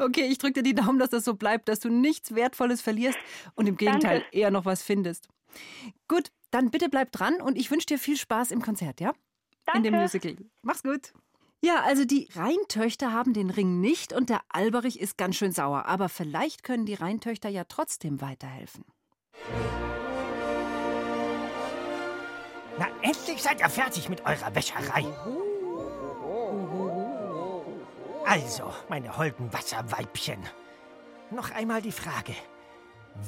Okay, 0.00 0.26
ich 0.26 0.38
drücke 0.38 0.54
dir 0.54 0.62
die 0.62 0.74
Daumen, 0.74 0.98
dass 0.98 1.10
das 1.10 1.24
so 1.24 1.34
bleibt, 1.34 1.68
dass 1.68 1.78
du 1.78 1.88
nichts 1.88 2.34
Wertvolles 2.34 2.82
verlierst 2.82 3.18
und 3.54 3.68
im 3.68 3.76
Gegenteil 3.76 4.20
Danke. 4.20 4.36
eher 4.36 4.50
noch 4.50 4.64
was 4.64 4.82
findest. 4.82 5.28
Gut, 6.08 6.30
dann 6.50 6.70
bitte 6.70 6.88
bleib 6.88 7.12
dran 7.12 7.40
und 7.40 7.56
ich 7.56 7.70
wünsche 7.70 7.86
dir 7.86 7.98
viel 7.98 8.16
Spaß 8.16 8.50
im 8.50 8.60
Konzert, 8.60 9.00
ja? 9.00 9.12
In 9.72 9.84
dem 9.84 9.92
Danke. 9.92 10.02
Musical. 10.02 10.36
Mach's 10.62 10.82
gut. 10.82 11.12
Ja, 11.62 11.82
also 11.82 12.04
die 12.04 12.28
Rheintöchter 12.34 13.12
haben 13.12 13.32
den 13.34 13.50
Ring 13.50 13.80
nicht 13.80 14.12
und 14.12 14.30
der 14.30 14.40
Alberich 14.48 14.98
ist 14.98 15.16
ganz 15.18 15.36
schön 15.36 15.52
sauer. 15.52 15.86
Aber 15.86 16.08
vielleicht 16.08 16.64
können 16.64 16.86
die 16.86 16.94
Rheintöchter 16.94 17.50
ja 17.50 17.64
trotzdem 17.64 18.20
weiterhelfen. 18.20 18.84
Na, 22.80 22.86
endlich 23.02 23.42
seid 23.42 23.60
ihr 23.60 23.68
fertig 23.68 24.08
mit 24.08 24.24
eurer 24.24 24.54
Wäscherei. 24.54 25.04
Also, 28.24 28.72
meine 28.88 29.18
holden 29.18 29.52
Wasserweibchen. 29.52 30.38
Noch 31.30 31.50
einmal 31.50 31.82
die 31.82 31.92
Frage. 31.92 32.34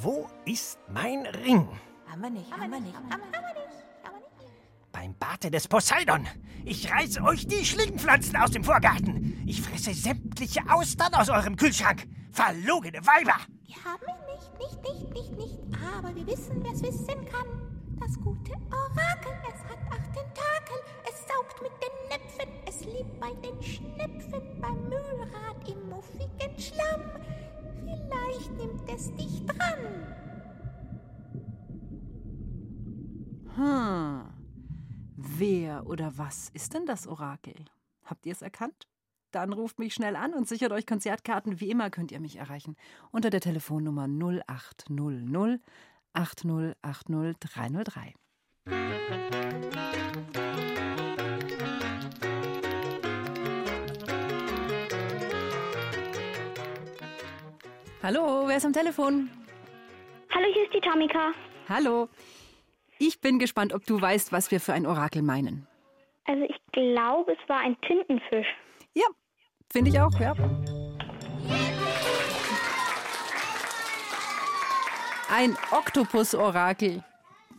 Wo 0.01 0.27
ist 0.45 0.79
mein 0.91 1.27
Ring? 1.27 1.67
Haben 2.09 2.21
wir 2.21 2.29
nicht, 2.31 2.51
haben 2.51 2.71
wir 2.71 2.79
nicht, 2.79 2.95
haben 2.95 3.09
wir 3.09 3.17
nicht. 3.17 3.83
Beim 4.91 5.13
Barte 5.19 5.51
des 5.51 5.67
Poseidon. 5.67 6.27
Ich 6.65 6.91
reiß 6.91 7.21
euch 7.21 7.45
die 7.45 7.63
Schlingpflanzen 7.63 8.35
aus 8.37 8.49
dem 8.49 8.63
Vorgarten. 8.63 9.43
Ich 9.45 9.61
fresse 9.61 9.93
sämtliche 9.93 10.61
Austern 10.67 11.13
aus 11.13 11.29
eurem 11.29 11.57
Kühlschrank. 11.57 12.07
Verlogene 12.31 13.05
Weiber. 13.05 13.37
Wir 13.67 13.75
haben 13.85 14.01
ihn 14.01 14.33
nicht, 14.33 14.81
nicht, 14.81 15.13
nicht, 15.13 15.13
nicht, 15.13 15.37
nicht. 15.37 15.83
Aber 15.95 16.15
wir 16.15 16.25
wissen, 16.25 16.63
wer 16.63 16.71
es 16.71 16.81
wissen 16.81 17.23
kann. 17.25 17.72
Das 17.99 18.19
gute 18.19 18.53
Orakel, 18.71 19.33
es 19.47 19.63
hat 19.65 19.79
acht 19.89 20.13
Tentakel. 20.13 20.77
Es 21.09 21.25
saugt 21.27 21.61
mit 21.61 21.71
den 21.81 22.09
Näpfen, 22.09 22.53
es 22.67 22.85
lebt 22.85 23.19
bei 23.19 23.33
den 23.35 23.61
Schnepfen, 23.61 24.61
beim 24.61 24.83
Mühlrad 24.83 25.69
im 25.69 25.89
muffigen 25.89 26.59
Schlamm. 26.59 27.01
Vielleicht 27.85 28.51
nimmt 28.57 28.89
es 28.89 29.13
dich 29.15 29.45
dran. 29.45 30.23
Hm. 33.55 34.23
Wer 35.15 35.87
oder 35.87 36.17
was 36.17 36.49
ist 36.49 36.73
denn 36.73 36.85
das 36.85 37.07
Orakel? 37.07 37.65
Habt 38.03 38.25
ihr 38.25 38.31
es 38.31 38.41
erkannt? 38.41 38.87
Dann 39.31 39.53
ruft 39.53 39.79
mich 39.79 39.93
schnell 39.93 40.15
an 40.15 40.33
und 40.33 40.47
sichert 40.47 40.71
euch 40.71 40.85
Konzertkarten. 40.85 41.59
Wie 41.59 41.69
immer 41.69 41.89
könnt 41.89 42.11
ihr 42.11 42.19
mich 42.19 42.35
erreichen 42.35 42.75
unter 43.11 43.29
der 43.29 43.41
Telefonnummer 43.41 44.07
0800 44.07 45.59
8080 46.13 47.37
303. 47.39 48.13
Hallo, 58.03 58.47
wer 58.47 58.57
ist 58.57 58.65
am 58.65 58.73
Telefon? 58.73 59.29
Hallo, 60.33 60.45
hier 60.53 60.63
ist 60.63 60.73
die 60.73 60.81
Tamika. 60.81 61.31
Hallo. 61.69 62.09
Ich 62.99 63.21
bin 63.21 63.39
gespannt, 63.39 63.73
ob 63.73 63.85
du 63.85 63.99
weißt, 63.99 64.31
was 64.31 64.51
wir 64.51 64.59
für 64.59 64.73
ein 64.73 64.85
Orakel 64.85 65.21
meinen. 65.21 65.67
Also 66.25 66.43
ich 66.43 66.57
glaube, 66.71 67.31
es 67.31 67.49
war 67.49 67.59
ein 67.59 67.79
Tintenfisch. 67.81 68.47
Ja, 68.93 69.05
finde 69.71 69.89
ich 69.91 69.99
auch, 69.99 70.19
ja. 70.19 70.33
Ein 75.35 75.57
Oktopus-Orakel. 75.71 77.03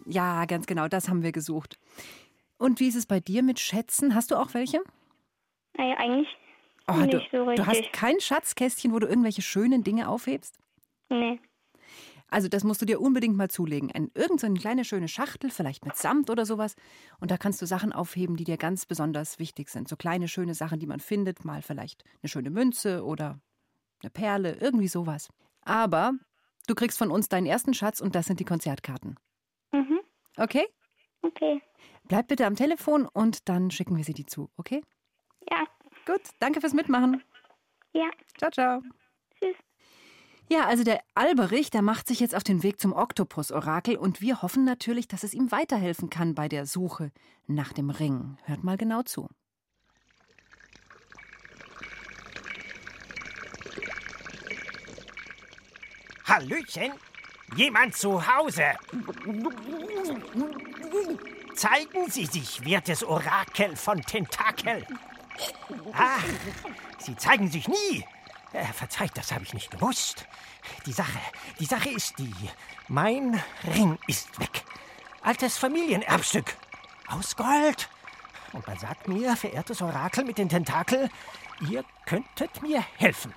Ja, 0.07 0.45
ganz 0.45 0.67
genau, 0.67 0.87
das 0.87 1.09
haben 1.09 1.25
wir 1.25 1.33
gesucht. 1.33 1.77
Und 2.57 2.79
wie 2.79 2.87
ist 2.87 2.95
es 2.95 3.05
bei 3.05 3.19
dir 3.19 3.43
mit 3.43 3.59
Schätzen? 3.59 4.15
Hast 4.15 4.31
du 4.31 4.37
auch 4.37 4.55
welche? 4.55 4.79
Naja, 5.77 5.97
eigentlich 5.97 6.29
Oh, 6.87 6.93
nicht 6.93 7.15
du, 7.15 7.21
so 7.33 7.45
richtig. 7.45 7.65
du 7.65 7.67
hast 7.67 7.93
kein 7.93 8.21
Schatzkästchen, 8.21 8.93
wo 8.93 9.01
du 9.01 9.09
irgendwelche 9.09 9.43
schönen 9.43 9.83
Dinge 9.83 10.09
aufhebst? 10.09 10.57
Nee. 11.09 11.41
Also 12.29 12.47
das 12.47 12.63
musst 12.63 12.81
du 12.81 12.87
dir 12.87 13.01
unbedingt 13.01 13.37
mal 13.37 13.51
zulegen. 13.51 13.91
Ein, 13.91 14.13
irgend 14.15 14.39
so 14.39 14.47
eine 14.47 14.61
kleine 14.61 14.85
schöne 14.85 15.09
Schachtel, 15.09 15.51
vielleicht 15.51 15.85
mit 15.85 15.97
Samt 15.97 16.31
oder 16.31 16.47
sowas. 16.47 16.77
Und 17.19 17.33
da 17.33 17.39
kannst 17.39 17.61
du 17.61 17.67
Sachen 17.67 17.93
aufheben, 17.93 18.37
die 18.37 18.45
dir 18.45 18.57
ganz 18.57 18.87
besonders 18.87 19.41
wichtig 19.41 19.69
sind. 19.69 19.89
So 19.89 19.97
kleine 19.97 20.29
schöne 20.29 20.55
Sachen, 20.55 20.79
die 20.79 20.87
man 20.87 21.01
findet. 21.01 21.45
Mal 21.45 21.61
vielleicht 21.61 22.05
eine 22.23 22.29
schöne 22.29 22.51
Münze 22.51 23.05
oder 23.05 23.41
eine 24.01 24.11
Perle, 24.11 24.59
irgendwie 24.61 24.89
sowas. 24.89 25.29
Aber 25.63 26.13
du 26.67 26.75
kriegst 26.75 26.99
von 26.99 27.11
uns 27.11 27.29
deinen 27.29 27.47
ersten 27.47 27.75
Schatz 27.75 28.01
und 28.01 28.15
das 28.15 28.27
sind 28.27 28.41
die 28.41 28.45
Konzertkarten. 28.45 29.17
Mhm. 29.73 30.01
Okay? 30.37 30.67
Okay. 31.23 31.63
Bleib 32.05 32.29
bitte 32.29 32.47
am 32.47 32.57
Telefon 32.57 33.07
und 33.07 33.49
dann 33.49 33.71
schicken 33.71 33.97
wir 33.97 34.05
sie 34.05 34.15
dir 34.15 34.27
zu, 34.27 34.51
okay? 34.57 34.83
Ja. 35.51 35.65
Gut, 36.07 36.21
danke 36.39 36.61
fürs 36.61 36.75
Mitmachen. 36.75 37.23
Ja. 37.93 38.11
Ciao, 38.39 38.51
ciao. 38.51 38.83
Tschüss. 39.39 39.57
Ja, 40.51 40.67
also 40.67 40.85
der 40.85 41.01
Alberich, 41.15 41.71
der 41.71 41.81
macht 41.81 42.07
sich 42.07 42.21
jetzt 42.21 42.35
auf 42.35 42.45
den 42.45 42.63
Weg 42.63 42.79
zum 42.79 42.93
Oktopus-Orakel 42.93 43.97
und 43.97 44.21
wir 44.21 44.43
hoffen 44.43 44.65
natürlich, 44.65 45.09
dass 45.09 45.25
es 45.25 45.33
ihm 45.33 45.51
weiterhelfen 45.51 46.11
kann 46.11 46.35
bei 46.35 46.49
der 46.49 46.67
Suche 46.67 47.13
nach 47.47 47.73
dem 47.73 47.89
Ring. 47.89 48.37
Hört 48.45 48.63
mal 48.63 48.77
genau 48.77 49.03
zu. 49.03 49.29
Hallöchen? 56.25 56.93
Jemand 57.57 57.95
zu 57.97 58.27
Hause? 58.27 58.73
Zeigen 61.55 62.11
Sie 62.11 62.27
sich, 62.27 62.65
wertes 62.65 63.05
Orakel 63.05 63.77
von 63.77 64.01
Tentakel. 64.03 64.87
Ah, 65.93 66.19
Sie 66.99 67.17
zeigen 67.17 67.51
sich 67.51 67.69
nie. 67.69 68.05
Äh, 68.53 68.65
verzeiht, 68.67 69.11
das 69.15 69.33
habe 69.33 69.45
ich 69.45 69.53
nicht 69.53 69.71
gewusst. 69.71 70.27
Die 70.87 70.93
Sache, 70.93 71.19
die 71.59 71.65
Sache 71.65 71.91
ist 71.91 72.19
die. 72.19 72.35
Mein 72.89 73.43
Ring 73.65 73.99
ist 74.07 74.39
weg. 74.41 74.65
Altes 75.23 75.59
Familienerbstück. 75.59 76.57
Aus 77.09 77.37
Gold. 77.37 77.89
Und 78.53 78.67
man 78.67 78.79
sagt 78.79 79.09
mir, 79.09 79.37
verehrtes 79.37 79.83
Orakel 79.83 80.25
mit 80.25 80.39
den 80.39 80.49
Tentakel, 80.49 81.11
ihr 81.69 81.85
könntet 82.07 82.63
mir 82.63 82.85
helfen. 82.97 83.35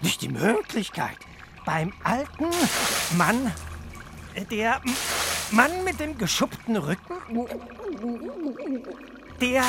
Nicht 0.00 0.22
die 0.22 0.28
Möglichkeit. 0.28 1.16
Beim 1.64 1.92
alten 2.04 2.46
Mann, 3.16 3.52
der 4.50 4.80
Mann 5.50 5.84
mit 5.84 6.00
dem 6.00 6.16
geschuppten 6.16 6.76
Rücken, 6.76 7.14
der 9.40 9.64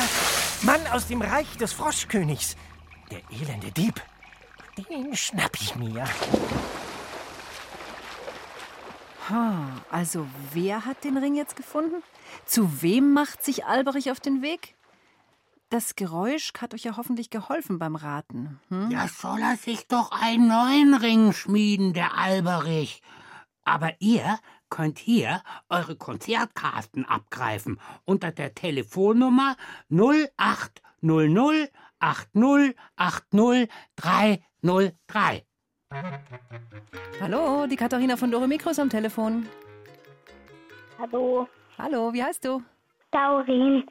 Mann 0.61 0.81
aus 0.91 1.07
dem 1.07 1.21
Reich 1.21 1.57
des 1.57 1.73
Froschkönigs, 1.73 2.55
der 3.11 3.21
elende 3.31 3.71
Dieb, 3.71 4.01
den 4.77 5.15
schnapp 5.15 5.57
ich 5.59 5.75
mir. 5.75 6.05
Ha, 9.29 9.69
also 9.91 10.25
wer 10.53 10.85
hat 10.85 11.03
den 11.03 11.17
Ring 11.17 11.35
jetzt 11.35 11.55
gefunden? 11.55 12.01
Zu 12.45 12.81
wem 12.81 13.13
macht 13.13 13.43
sich 13.43 13.65
Alberich 13.65 14.09
auf 14.11 14.19
den 14.19 14.41
Weg? 14.41 14.75
Das 15.69 15.95
Geräusch 15.95 16.51
hat 16.59 16.73
euch 16.73 16.83
ja 16.83 16.97
hoffentlich 16.97 17.29
geholfen 17.29 17.77
beim 17.77 17.95
Raten. 17.95 18.59
Hm? 18.69 18.89
Ja, 18.89 19.07
soll 19.07 19.39
er 19.39 19.55
sich 19.55 19.87
doch 19.87 20.11
einen 20.11 20.47
neuen 20.47 20.95
Ring 20.95 21.31
schmieden, 21.31 21.93
der 21.93 22.17
Alberich. 22.17 23.03
Aber 23.65 23.91
ihr 23.99 24.39
könnt 24.71 24.97
hier 24.97 25.43
eure 25.69 25.95
Konzertkarten 25.95 27.05
abgreifen 27.05 27.79
unter 28.03 28.31
der 28.31 28.55
Telefonnummer 28.55 29.55
0800 29.91 31.71
80 31.99 32.75
80 32.95 33.69
303. 33.95 35.45
Hallo, 37.21 37.67
die 37.67 37.75
Katharina 37.75 38.17
von 38.17 38.31
Dore 38.31 38.47
Mikros 38.47 38.79
am 38.79 38.89
Telefon. 38.89 39.47
Hallo, 40.97 41.47
Hallo, 41.77 42.11
wie 42.11 42.23
heißt 42.23 42.43
du? 42.43 42.63
Daurin. 43.11 43.83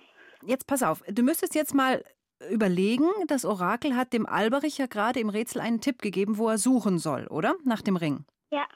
Jetzt 0.45 0.67
pass 0.67 0.83
auf, 0.83 1.03
du 1.09 1.23
müsstest 1.23 1.55
jetzt 1.55 1.75
mal 1.75 2.05
überlegen, 2.51 3.07
das 3.27 3.45
Orakel 3.45 3.97
hat 3.97 4.13
dem 4.13 4.27
Alberich 4.27 4.79
ja 4.79 4.87
gerade 4.87 5.19
im 5.21 5.29
Rätsel 5.29 5.61
einen 5.61 5.81
Tipp 5.81 6.01
gegeben, 6.01 6.39
wo 6.39 6.49
er 6.49 6.59
suchen 6.59 6.99
soll, 6.99 7.27
oder? 7.27 7.57
Nach 7.65 7.83
dem 7.83 7.97
Ring. 7.97 8.25
Ja, 8.51 8.67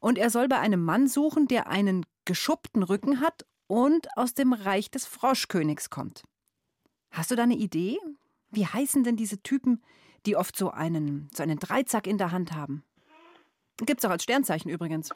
Und 0.00 0.18
er 0.18 0.28
soll 0.30 0.48
bei 0.48 0.58
einem 0.58 0.84
Mann 0.84 1.06
suchen, 1.08 1.46
der 1.48 1.68
einen 1.68 2.04
geschuppten 2.26 2.82
Rücken 2.82 3.20
hat 3.20 3.46
und 3.66 4.08
aus 4.16 4.34
dem 4.34 4.52
Reich 4.52 4.90
des 4.90 5.06
Froschkönigs 5.06 5.88
kommt. 5.88 6.22
Hast 7.12 7.30
du 7.30 7.36
da 7.36 7.44
eine 7.44 7.56
Idee? 7.56 7.98
Wie 8.50 8.66
heißen 8.66 9.04
denn 9.04 9.16
diese 9.16 9.42
Typen, 9.42 9.82
die 10.26 10.36
oft 10.36 10.56
so 10.56 10.70
einen, 10.70 11.30
so 11.32 11.42
einen 11.42 11.58
Dreizack 11.58 12.06
in 12.06 12.18
der 12.18 12.32
Hand 12.32 12.52
haben? 12.52 12.84
Gibt's 13.78 14.04
auch 14.04 14.10
als 14.10 14.24
Sternzeichen 14.24 14.70
übrigens. 14.70 15.10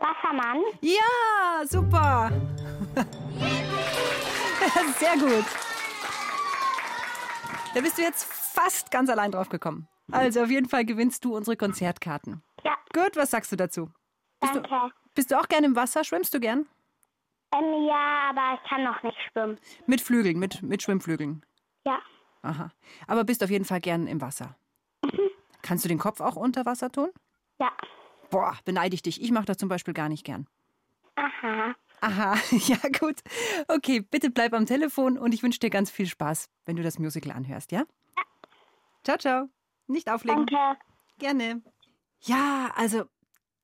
Wassermann. 0.00 0.62
Ja, 0.80 1.66
super. 1.66 2.32
Sehr 4.98 5.16
gut. 5.18 5.44
Da 7.74 7.80
bist 7.80 7.98
du 7.98 8.02
jetzt 8.02 8.24
fast 8.24 8.90
ganz 8.90 9.10
allein 9.10 9.32
drauf 9.32 9.48
gekommen. 9.48 9.88
Also 10.12 10.42
auf 10.42 10.50
jeden 10.50 10.68
Fall 10.68 10.84
gewinnst 10.84 11.24
du 11.24 11.34
unsere 11.36 11.56
Konzertkarten. 11.56 12.42
Ja. 12.62 12.76
Gut, 12.92 13.16
was 13.16 13.30
sagst 13.30 13.50
du 13.52 13.56
dazu? 13.56 13.90
Bist 14.40 14.54
Danke. 14.54 14.68
du, 14.68 14.90
bist 15.14 15.30
du 15.30 15.38
auch 15.40 15.48
gern 15.48 15.64
im 15.64 15.74
Wasser? 15.74 16.04
Schwimmst 16.04 16.34
du 16.34 16.40
gern? 16.40 16.66
Ähm, 17.54 17.86
ja, 17.88 18.30
aber 18.30 18.58
ich 18.62 18.68
kann 18.68 18.84
noch 18.84 19.02
nicht 19.02 19.16
schwimmen. 19.32 19.58
Mit 19.86 20.00
Flügeln, 20.00 20.38
mit, 20.38 20.62
mit 20.62 20.82
Schwimmflügeln. 20.82 21.44
Ja, 21.86 21.98
Aha. 22.42 22.70
Aber 23.06 23.24
bist 23.24 23.42
auf 23.42 23.48
jeden 23.50 23.64
Fall 23.64 23.80
gern 23.80 24.06
im 24.06 24.20
Wasser. 24.20 24.56
Kannst 25.62 25.84
du 25.84 25.88
den 25.88 25.98
Kopf 25.98 26.20
auch 26.20 26.36
unter 26.36 26.66
Wasser 26.66 26.90
tun? 26.92 27.10
ja. 27.58 27.72
Boah, 28.30 28.58
beneide 28.64 28.94
ich 28.94 29.02
dich. 29.02 29.22
Ich 29.22 29.30
mache 29.30 29.44
das 29.44 29.58
zum 29.58 29.68
Beispiel 29.68 29.94
gar 29.94 30.08
nicht 30.08 30.24
gern. 30.24 30.48
Aha. 31.14 31.74
Aha, 32.04 32.36
ja 32.50 32.76
gut. 33.00 33.20
Okay, 33.66 34.00
bitte 34.00 34.28
bleib 34.28 34.52
am 34.52 34.66
Telefon 34.66 35.16
und 35.16 35.32
ich 35.32 35.42
wünsche 35.42 35.58
dir 35.58 35.70
ganz 35.70 35.90
viel 35.90 36.06
Spaß, 36.06 36.50
wenn 36.66 36.76
du 36.76 36.82
das 36.82 36.98
Musical 36.98 37.32
anhörst, 37.32 37.72
ja? 37.72 37.84
Ciao, 39.04 39.16
ciao. 39.16 39.48
Nicht 39.86 40.10
auflegen. 40.10 40.44
Danke. 40.44 40.80
Gerne. 41.18 41.62
Ja, 42.20 42.70
also 42.76 43.04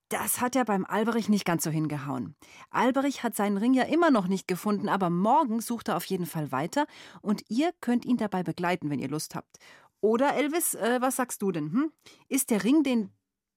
das 0.09 0.41
hat 0.41 0.55
ja 0.55 0.65
beim 0.65 0.87
Alberich 0.87 1.29
nicht 1.29 1.45
ganz 1.45 1.65
so 1.65 1.71
hingehauen. 1.71 2.35
Alberich 2.71 3.23
hat 3.23 3.37
seinen 3.37 3.59
Ring 3.59 3.75
ja 3.75 3.83
immer 3.83 4.11
noch 4.11 4.27
nicht 4.27 4.49
gefunden, 4.49 4.89
aber 4.89 5.11
morgen 5.11 5.61
sucht 5.61 5.89
er 5.89 5.99
auf 5.99 6.07
jeden 6.07 6.27
Fall 6.27 6.51
weiter 6.51 6.87
und 7.21 7.43
ihr 7.49 7.73
könnt 7.83 8.07
ihn 8.07 8.17
dabei 8.17 8.43
begleiten, 8.43 8.89
wenn 8.89 9.01
ihr 9.01 9.11
Lust 9.11 9.35
habt. 9.35 9.59
Oder 10.01 10.35
Elvis, 10.35 10.75
äh, 10.75 11.03
was 11.03 11.17
sagst 11.17 11.43
du 11.43 11.53
denn? 11.53 11.73
Hm? 11.73 11.93
Ist 12.29 12.49
der 12.49 12.65
Ring, 12.65 12.85
den 12.85 13.11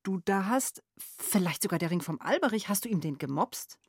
du 0.04 0.19
da 0.26 0.48
hast, 0.48 0.84
vielleicht 0.98 1.62
sogar 1.63 1.80
der 1.80 1.89
Ring 1.89 2.02
vom 2.02 2.19
Alberich, 2.19 2.67
hast 2.67 2.84
du 2.84 2.89
ihm 2.89 3.00
den 3.00 3.17
gemobst? 3.17 3.80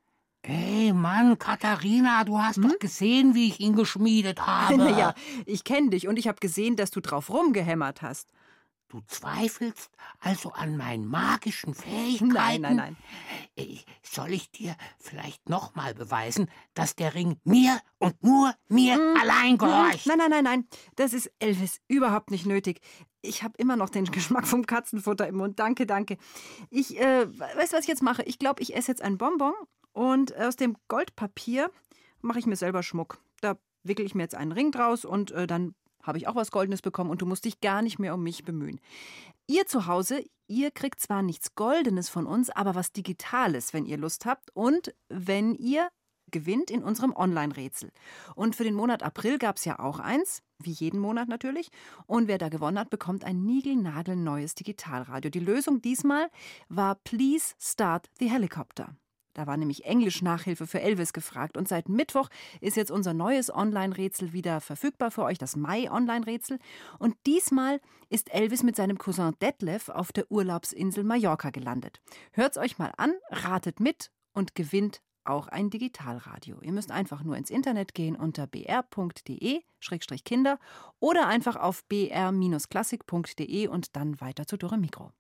Hey 0.47 0.93
Mann, 0.93 1.39
Katharina, 1.39 2.23
du 2.23 2.39
hast 2.39 2.59
doch 2.59 2.79
gesehen, 2.79 3.35
wie 3.35 3.49
ich 3.49 3.61
ihn 3.61 3.75
geschmiedet 3.75 4.47
habe. 4.47 4.77
Naja, 4.85 5.15
ich 5.47 5.65
kenne 5.65 5.89
dich 5.89 6.07
und 6.07 6.19
ich 6.19 6.29
habe 6.29 6.39
gesehen, 6.39 6.77
dass 6.77 6.91
du 6.91 7.01
drauf 7.01 7.31
rumgehämmert 7.31 8.03
hast. 8.03 8.31
Du 8.89 9.01
zweifelst 9.07 9.91
also 10.21 10.53
an 10.53 10.77
meinen 10.77 11.07
magischen 11.07 11.73
Fähigkeiten? 11.73 12.29
Nein, 12.29 12.61
nein, 12.61 12.77
nein. 13.57 13.79
Soll 14.03 14.35
ich 14.35 14.51
dir 14.51 14.77
vielleicht 14.99 15.49
noch 15.49 15.75
mal 15.75 15.95
beweisen, 15.95 16.51
dass 16.75 16.95
der 16.95 17.15
Ring 17.15 17.41
mir 17.45 17.81
und 17.99 18.23
nur 18.23 18.55
mir 18.69 18.99
allein 19.19 19.57
gehorcht? 19.57 20.07
Nein, 20.07 20.19
nein, 20.19 20.31
nein, 20.31 20.45
nein. 20.45 20.69
Das 20.97 21.15
ist 21.15 21.33
Elvis 21.39 21.81
überhaupt 21.89 22.31
nicht 22.31 22.45
nötig. 22.45 22.83
Ich 23.23 23.43
habe 23.43 23.55
immer 23.57 23.77
noch 23.77 23.89
den 23.89 24.05
Geschmack 24.05 24.47
vom 24.47 24.67
Katzenfutter 24.67 25.27
im 25.27 25.37
Mund. 25.37 25.59
Danke, 25.59 25.87
danke. 25.87 26.19
Ich, 26.69 27.01
äh, 27.01 27.27
weißt 27.27 27.73
du, 27.73 27.77
was 27.79 27.85
ich 27.85 27.89
jetzt 27.89 28.03
mache? 28.03 28.23
Ich 28.25 28.39
glaube, 28.39 28.63
ich 28.63 28.77
esse 28.77 28.93
jetzt 28.93 29.01
ein 29.01 29.17
Bonbon 29.17 29.55
und 29.95 30.37
aus 30.37 30.57
dem 30.57 30.77
Goldpapier 30.89 31.71
mache 32.21 32.39
ich 32.39 32.47
mir 32.47 32.57
selber 32.57 32.83
Schmuck. 32.83 33.19
Da 33.41 33.57
wickel 33.83 34.05
ich 34.05 34.15
mir 34.15 34.23
jetzt 34.23 34.35
einen 34.35 34.53
Ring 34.53 34.73
draus 34.73 35.07
und 35.07 35.31
äh, 35.31 35.47
dann 35.47 35.75
habe 36.03 36.19
ich 36.19 36.29
auch 36.29 36.35
was 36.35 36.51
Goldenes 36.51 36.83
bekommen 36.83 37.11
und 37.11 37.23
du 37.23 37.27
musst 37.27 37.47
dich 37.47 37.61
gar 37.61 37.81
nicht 37.81 37.99
mehr 37.99 38.13
um 38.13 38.23
mich 38.23 38.45
bemühen. 38.45 38.81
Ihr 39.47 39.67
zu 39.67 39.87
Hause, 39.87 40.25
ihr 40.47 40.71
kriegt 40.71 41.01
zwar 41.01 41.23
nichts 41.23 41.55
Goldenes 41.55 42.09
von 42.09 42.27
uns, 42.27 42.51
aber 42.51 42.75
was 42.75 42.93
Digitales, 42.93 43.73
wenn 43.73 43.87
ihr 43.87 43.97
Lust 43.97 44.27
habt 44.27 44.51
und 44.55 44.95
wenn 45.09 45.55
ihr 45.55 45.89
gewinnt 46.31 46.71
in 46.71 46.83
unserem 46.83 47.15
Online-Rätsel. 47.15 47.91
Und 48.35 48.57
für 48.57 48.65
den 48.65 48.75
Monat 48.75 49.03
April 49.03 49.39
gab 49.39 49.57
es 49.57 49.65
ja 49.65 49.79
auch 49.79 50.01
eins, 50.01 50.43
wie 50.59 50.73
jeden 50.73 50.99
Monat 50.99 51.29
natürlich. 51.29 51.71
Und 52.07 52.27
wer 52.27 52.39
da 52.39 52.49
gewonnen 52.49 52.79
hat, 52.79 52.91
bekommt 52.91 53.25
ein 53.25 53.45
niegelnagelneues 53.45 54.55
Digitalradio. 54.57 55.31
Die 55.31 55.41
Lösung 55.41 55.81
diesmal 55.81 56.31
war 56.69 56.97
Please 56.97 57.55
Start 57.61 58.11
the 58.19 58.31
Helicopter. 58.31 58.97
Da 59.35 59.47
war 59.47 59.57
nämlich 59.57 59.85
Englisch-Nachhilfe 59.85 60.67
für 60.67 60.81
Elvis 60.81 61.13
gefragt. 61.13 61.57
Und 61.57 61.69
seit 61.69 61.89
Mittwoch 61.89 62.29
ist 62.61 62.77
jetzt 62.77 62.91
unser 62.91 63.13
neues 63.13 63.55
Online-Rätsel 63.55 64.33
wieder 64.33 64.61
verfügbar 64.61 65.11
für 65.11 65.25
euch, 65.25 65.39
das 65.39 65.57
Mai-Online-Rätsel. 65.57 66.59
Und 66.99 67.17
diesmal 67.27 67.81
ist 68.09 68.33
Elvis 68.33 68.63
mit 68.63 68.77
seinem 68.77 68.99
Cousin 68.99 69.35
Detlef 69.43 69.89
auf 69.89 70.13
der 70.13 70.31
Urlaubsinsel 70.31 71.05
Mallorca 71.05 71.51
gelandet. 71.51 72.01
Hört's 72.33 72.57
euch 72.57 72.79
mal 72.79 72.93
an, 72.97 73.13
ratet 73.31 73.81
mit 73.81 74.11
und 74.33 74.55
gewinnt 74.55 75.03
auch 75.25 75.49
ein 75.49 75.71
Digitalradio. 75.71 76.61
Ihr 76.61 76.73
müsst 76.73 76.91
einfach 76.91 77.25
nur 77.25 77.37
ins 77.37 77.51
Internet 77.51 77.95
gehen 77.95 78.17
unter 78.17 78.47
br.de-kinder 78.47 80.59
oder 81.01 81.27
einfach 81.27 81.57
auf 81.57 81.85
br-klassik.de 81.87 83.69
und 83.69 83.97
dann 83.97 84.21
weiter 84.21 84.47
zu 84.47 84.57
Dore 84.57 84.79
Mikro. 84.79 85.13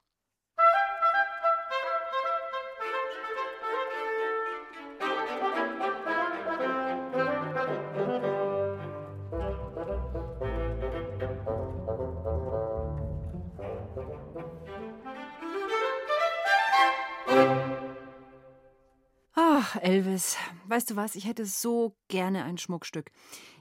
Elvis, 19.84 20.38
weißt 20.66 20.90
du 20.90 20.96
was? 20.96 21.14
Ich 21.14 21.26
hätte 21.26 21.44
so 21.44 21.94
gerne 22.08 22.44
ein 22.44 22.56
Schmuckstück. 22.56 23.10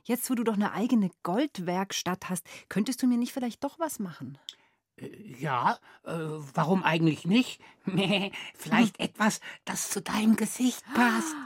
Jetzt, 0.05 0.29
wo 0.29 0.35
du 0.35 0.43
doch 0.43 0.53
eine 0.53 0.71
eigene 0.71 1.11
Goldwerkstatt 1.21 2.29
hast, 2.29 2.45
könntest 2.69 3.01
du 3.01 3.07
mir 3.07 3.17
nicht 3.17 3.33
vielleicht 3.33 3.63
doch 3.63 3.77
was 3.77 3.99
machen? 3.99 4.37
Ja, 4.97 5.79
äh, 6.05 6.11
warum 6.53 6.83
eigentlich 6.83 7.25
nicht? 7.25 7.59
Vielleicht 8.55 8.99
etwas, 8.99 9.41
das 9.65 9.89
zu 9.89 10.01
deinem 10.01 10.35
Gesicht 10.35 10.83
passt. 10.93 11.35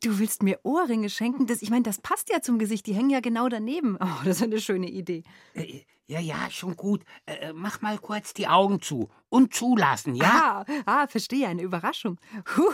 Du 0.00 0.20
willst 0.20 0.44
mir 0.44 0.60
Ohrringe 0.62 1.10
schenken? 1.10 1.48
Das, 1.48 1.60
ich 1.60 1.70
meine, 1.70 1.82
das 1.82 1.98
passt 1.98 2.30
ja 2.30 2.40
zum 2.40 2.60
Gesicht. 2.60 2.86
Die 2.86 2.94
hängen 2.94 3.10
ja 3.10 3.18
genau 3.18 3.48
daneben. 3.48 3.96
Oh, 4.00 4.24
das 4.24 4.36
ist 4.36 4.42
eine 4.44 4.60
schöne 4.60 4.88
Idee. 4.88 5.24
Äh, 5.54 5.80
Ja, 6.10 6.20
ja, 6.20 6.50
schon 6.50 6.74
gut. 6.74 7.04
Äh, 7.26 7.52
mach 7.52 7.82
mal 7.82 7.98
kurz 7.98 8.32
die 8.32 8.48
Augen 8.48 8.80
zu 8.80 9.10
und 9.28 9.52
zulassen, 9.52 10.14
ja? 10.14 10.64
Ah, 10.66 10.82
ah, 10.86 11.06
verstehe, 11.06 11.46
eine 11.46 11.60
Überraschung. 11.60 12.18
Huh, 12.56 12.72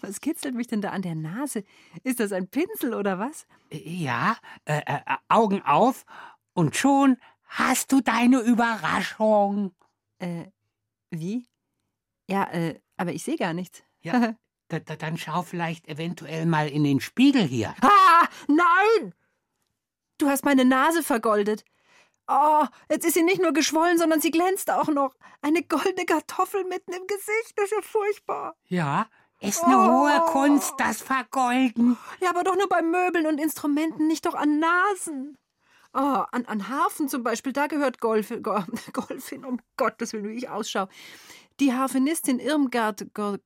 was 0.00 0.20
kitzelt 0.20 0.54
mich 0.54 0.68
denn 0.68 0.80
da 0.80 0.90
an 0.90 1.02
der 1.02 1.16
Nase? 1.16 1.64
Ist 2.04 2.20
das 2.20 2.30
ein 2.30 2.46
Pinsel 2.46 2.94
oder 2.94 3.18
was? 3.18 3.48
Ja, 3.72 4.36
äh, 4.66 4.82
äh, 4.86 5.00
Augen 5.28 5.62
auf 5.62 6.06
und 6.52 6.76
schon 6.76 7.16
hast 7.48 7.90
du 7.90 8.02
deine 8.02 8.38
Überraschung. 8.38 9.74
Äh, 10.18 10.44
wie? 11.10 11.48
Ja, 12.28 12.44
äh, 12.52 12.78
aber 12.96 13.12
ich 13.12 13.24
sehe 13.24 13.36
gar 13.36 13.52
nichts. 13.52 13.82
Ja, 14.02 14.36
da, 14.68 14.78
da, 14.78 14.94
dann 14.94 15.18
schau 15.18 15.42
vielleicht 15.42 15.88
eventuell 15.88 16.46
mal 16.46 16.68
in 16.68 16.84
den 16.84 17.00
Spiegel 17.00 17.42
hier. 17.42 17.74
Ah, 17.80 18.28
nein! 18.46 19.12
Du 20.18 20.28
hast 20.28 20.44
meine 20.44 20.64
Nase 20.64 21.02
vergoldet. 21.02 21.64
Oh, 22.32 22.64
jetzt 22.88 23.04
ist 23.04 23.14
sie 23.14 23.22
nicht 23.24 23.42
nur 23.42 23.52
geschwollen, 23.52 23.98
sondern 23.98 24.20
sie 24.20 24.30
glänzt 24.30 24.70
auch 24.70 24.88
noch. 24.88 25.14
Eine 25.42 25.62
goldene 25.64 26.04
Kartoffel 26.06 26.64
mitten 26.64 26.92
im 26.92 27.06
Gesicht, 27.06 27.52
das 27.56 27.64
ist 27.66 27.72
ja 27.72 27.82
furchtbar. 27.82 28.54
Ja, 28.68 29.06
ist 29.40 29.64
eine 29.64 29.76
Oh. 29.78 30.02
hohe 30.02 30.20
Kunst, 30.26 30.74
das 30.78 31.00
Vergolden. 31.02 31.96
Ja, 32.20 32.30
aber 32.30 32.44
doch 32.44 32.54
nur 32.56 32.68
bei 32.68 32.82
Möbeln 32.82 33.26
und 33.26 33.38
Instrumenten, 33.40 34.06
nicht 34.06 34.26
doch 34.26 34.34
an 34.34 34.60
Nasen. 34.60 35.38
Oh, 35.92 35.98
an, 36.30 36.44
an 36.46 36.68
Harfen 36.68 37.08
zum 37.08 37.24
Beispiel, 37.24 37.52
da 37.52 37.66
gehört 37.66 38.00
Golf, 38.00 38.28
Go, 38.42 38.62
Golf 38.92 39.28
hin, 39.28 39.44
um 39.44 39.58
Gottes 39.76 40.12
Willen, 40.12 40.28
wie 40.28 40.36
ich 40.36 40.48
ausschaue. 40.48 40.88
Die 41.58 41.72
Harfenistin 41.72 42.38
Irmgard 42.38 43.12
Go, 43.12 43.38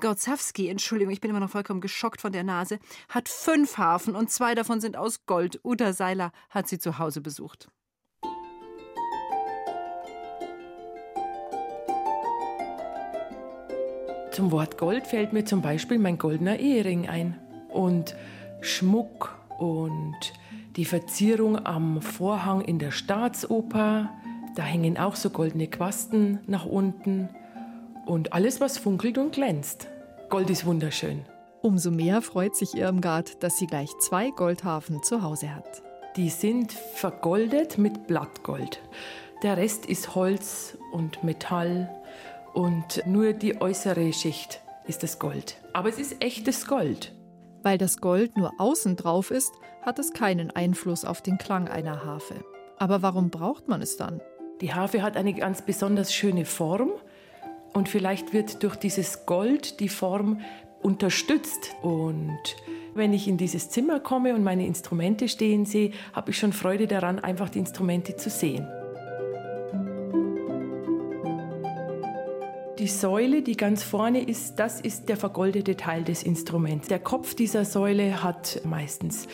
Gorzawski, 0.00 0.68
Entschuldigung, 0.68 1.12
ich 1.12 1.20
bin 1.20 1.30
immer 1.30 1.40
noch 1.40 1.50
vollkommen 1.50 1.80
geschockt 1.80 2.20
von 2.20 2.32
der 2.32 2.42
Nase, 2.42 2.78
hat 3.08 3.28
fünf 3.28 3.78
Harfen 3.78 4.16
und 4.16 4.30
zwei 4.30 4.54
davon 4.54 4.80
sind 4.80 4.96
aus 4.96 5.24
Gold. 5.26 5.60
Uta 5.62 5.92
Seiler 5.92 6.32
hat 6.50 6.66
sie 6.68 6.78
zu 6.78 6.98
Hause 6.98 7.20
besucht. 7.20 7.68
Zum 14.32 14.50
Wort 14.50 14.78
Gold 14.78 15.06
fällt 15.06 15.34
mir 15.34 15.44
zum 15.44 15.60
Beispiel 15.60 15.98
mein 15.98 16.16
goldener 16.16 16.58
Ehering 16.58 17.06
ein. 17.06 17.38
Und 17.68 18.16
Schmuck 18.62 19.36
und 19.58 20.16
die 20.74 20.86
Verzierung 20.86 21.66
am 21.66 22.00
Vorhang 22.00 22.62
in 22.62 22.78
der 22.78 22.92
Staatsoper. 22.92 24.08
Da 24.56 24.62
hängen 24.62 24.96
auch 24.96 25.16
so 25.16 25.28
goldene 25.28 25.66
Quasten 25.66 26.40
nach 26.46 26.64
unten. 26.64 27.28
Und 28.06 28.32
alles, 28.32 28.58
was 28.58 28.78
funkelt 28.78 29.18
und 29.18 29.32
glänzt. 29.32 29.88
Gold 30.30 30.48
ist 30.48 30.64
wunderschön. 30.64 31.26
Umso 31.60 31.90
mehr 31.90 32.22
freut 32.22 32.56
sich 32.56 32.74
Irmgard, 32.74 33.42
dass 33.42 33.58
sie 33.58 33.66
gleich 33.66 33.90
zwei 34.00 34.30
Goldhafen 34.30 35.02
zu 35.02 35.22
Hause 35.22 35.54
hat. 35.54 35.82
Die 36.16 36.30
sind 36.30 36.72
vergoldet 36.72 37.76
mit 37.76 38.06
Blattgold. 38.06 38.80
Der 39.42 39.58
Rest 39.58 39.84
ist 39.84 40.14
Holz 40.14 40.78
und 40.90 41.22
Metall 41.22 41.90
und 42.54 43.02
nur 43.06 43.32
die 43.32 43.60
äußere 43.60 44.12
Schicht 44.12 44.60
ist 44.86 45.02
das 45.02 45.18
Gold. 45.18 45.56
Aber 45.72 45.88
es 45.88 45.98
ist 45.98 46.22
echtes 46.22 46.66
Gold. 46.66 47.14
Weil 47.62 47.78
das 47.78 47.98
Gold 47.98 48.36
nur 48.36 48.52
außen 48.58 48.96
drauf 48.96 49.30
ist, 49.30 49.52
hat 49.82 49.98
es 49.98 50.12
keinen 50.12 50.50
Einfluss 50.50 51.04
auf 51.04 51.22
den 51.22 51.38
Klang 51.38 51.68
einer 51.68 52.04
Harfe. 52.04 52.44
Aber 52.78 53.02
warum 53.02 53.30
braucht 53.30 53.68
man 53.68 53.80
es 53.80 53.96
dann? 53.96 54.20
Die 54.60 54.74
Harfe 54.74 55.02
hat 55.02 55.16
eine 55.16 55.34
ganz 55.34 55.62
besonders 55.62 56.12
schöne 56.12 56.44
Form 56.44 56.92
und 57.72 57.88
vielleicht 57.88 58.32
wird 58.32 58.62
durch 58.62 58.76
dieses 58.76 59.26
Gold 59.26 59.80
die 59.80 59.88
Form 59.88 60.40
unterstützt. 60.82 61.74
Und 61.82 62.38
wenn 62.94 63.12
ich 63.12 63.28
in 63.28 63.38
dieses 63.38 63.70
Zimmer 63.70 64.00
komme 64.00 64.34
und 64.34 64.42
meine 64.42 64.66
Instrumente 64.66 65.28
stehen 65.28 65.64
sehe, 65.64 65.92
habe 66.12 66.30
ich 66.30 66.38
schon 66.38 66.52
Freude 66.52 66.86
daran, 66.86 67.18
einfach 67.18 67.48
die 67.48 67.60
Instrumente 67.60 68.16
zu 68.16 68.30
sehen. 68.30 68.66
Die 72.82 72.88
Säule, 72.88 73.42
die 73.42 73.56
ganz 73.56 73.84
vorne 73.84 74.28
ist, 74.28 74.56
das 74.56 74.80
ist 74.80 75.08
der 75.08 75.16
vergoldete 75.16 75.76
Teil 75.76 76.02
des 76.02 76.24
Instruments. 76.24 76.88
Der 76.88 76.98
Kopf 76.98 77.36
dieser 77.36 77.64
Säule 77.64 78.24
hat 78.24 78.60
meistens 78.64 79.28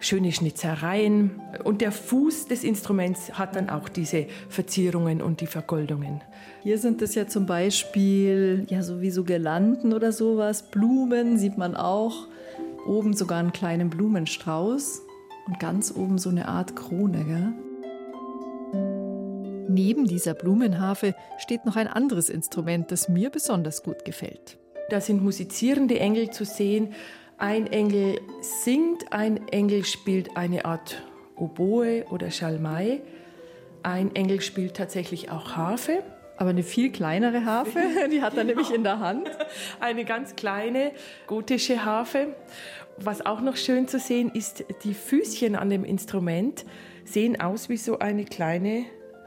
schöne 0.00 0.32
Schnitzereien 0.32 1.42
und 1.64 1.82
der 1.82 1.92
Fuß 1.92 2.46
des 2.46 2.64
Instruments 2.64 3.34
hat 3.34 3.56
dann 3.56 3.68
auch 3.68 3.90
diese 3.90 4.26
Verzierungen 4.48 5.20
und 5.20 5.42
die 5.42 5.46
Vergoldungen. 5.46 6.22
Hier 6.62 6.78
sind 6.78 7.02
es 7.02 7.14
ja 7.14 7.26
zum 7.26 7.44
Beispiel 7.44 8.64
ja 8.70 8.82
sowieso 8.82 9.24
Girlanden 9.24 9.92
oder 9.92 10.10
sowas, 10.10 10.70
Blumen 10.70 11.36
sieht 11.36 11.58
man 11.58 11.76
auch, 11.76 12.26
oben 12.86 13.12
sogar 13.12 13.38
einen 13.38 13.52
kleinen 13.52 13.90
Blumenstrauß 13.90 15.02
und 15.46 15.60
ganz 15.60 15.92
oben 15.94 16.16
so 16.16 16.30
eine 16.30 16.48
Art 16.48 16.74
Krone. 16.74 17.22
Gell? 17.26 17.52
Neben 19.68 20.06
dieser 20.06 20.34
Blumenharfe 20.34 21.14
steht 21.38 21.64
noch 21.64 21.76
ein 21.76 21.86
anderes 21.86 22.28
Instrument, 22.28 22.90
das 22.90 23.08
mir 23.08 23.30
besonders 23.30 23.82
gut 23.82 24.04
gefällt. 24.04 24.58
Da 24.90 25.00
sind 25.00 25.22
musizierende 25.22 25.98
Engel 25.98 26.30
zu 26.30 26.44
sehen. 26.44 26.92
Ein 27.38 27.66
Engel 27.66 28.20
singt, 28.40 29.12
ein 29.12 29.48
Engel 29.48 29.84
spielt 29.84 30.36
eine 30.36 30.64
Art 30.64 31.02
Oboe 31.36 32.04
oder 32.10 32.30
Schalmei. 32.30 33.00
Ein 33.82 34.14
Engel 34.14 34.40
spielt 34.40 34.76
tatsächlich 34.76 35.30
auch 35.30 35.56
Harfe. 35.56 36.02
Aber 36.36 36.50
eine 36.50 36.64
viel 36.64 36.90
kleinere 36.90 37.44
Harfe, 37.44 37.80
die 38.12 38.20
hat 38.20 38.36
er 38.36 38.44
nämlich 38.44 38.72
in 38.72 38.82
der 38.82 38.98
Hand. 38.98 39.30
Eine 39.78 40.04
ganz 40.04 40.34
kleine 40.34 40.90
gotische 41.28 41.84
Harfe. 41.84 42.34
Was 42.96 43.24
auch 43.24 43.40
noch 43.40 43.56
schön 43.56 43.88
zu 43.88 43.98
sehen 43.98 44.30
ist, 44.34 44.64
die 44.82 44.94
Füßchen 44.94 45.54
an 45.54 45.70
dem 45.70 45.84
Instrument 45.84 46.64
sehen 47.04 47.40
aus 47.40 47.68
wie 47.68 47.76
so 47.76 47.98
eine 48.00 48.24
kleine 48.24 48.84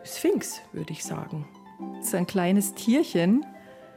Sphinx, 0.07 0.61
würde 0.73 0.93
ich 0.93 1.03
sagen. 1.03 1.47
Das 1.97 2.07
ist 2.07 2.15
ein 2.15 2.27
kleines 2.27 2.73
Tierchen, 2.73 3.45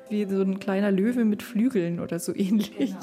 wie 0.08 0.26
so 0.26 0.42
ein 0.42 0.58
kleiner 0.58 0.90
Löwe 0.90 1.24
mit 1.24 1.42
Flügeln 1.42 2.00
oder 2.00 2.18
so 2.18 2.34
ähnlich. 2.34 2.94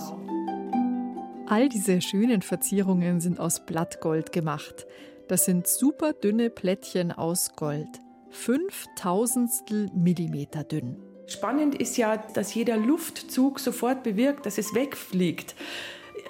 All 1.48 1.70
diese 1.70 2.02
schönen 2.02 2.41
Verzierungen 2.41 3.22
sind 3.22 3.39
aus 3.39 3.65
Blattgold 3.65 4.32
gemacht. 4.32 4.86
Das 5.28 5.46
sind 5.46 5.67
super 5.67 6.13
dünne 6.13 6.50
Plättchen 6.50 7.12
aus 7.12 7.56
Gold. 7.56 7.88
Fünftausendstel 8.30 9.89
Millimeter 9.96 10.63
dünn. 10.63 10.98
Spannend 11.28 11.76
ist 11.76 11.98
ja, 11.98 12.17
dass 12.17 12.54
jeder 12.54 12.78
Luftzug 12.78 13.60
sofort 13.60 14.04
bewirkt, 14.04 14.46
dass 14.46 14.58
es 14.58 14.74
wegfliegt. 14.74 15.56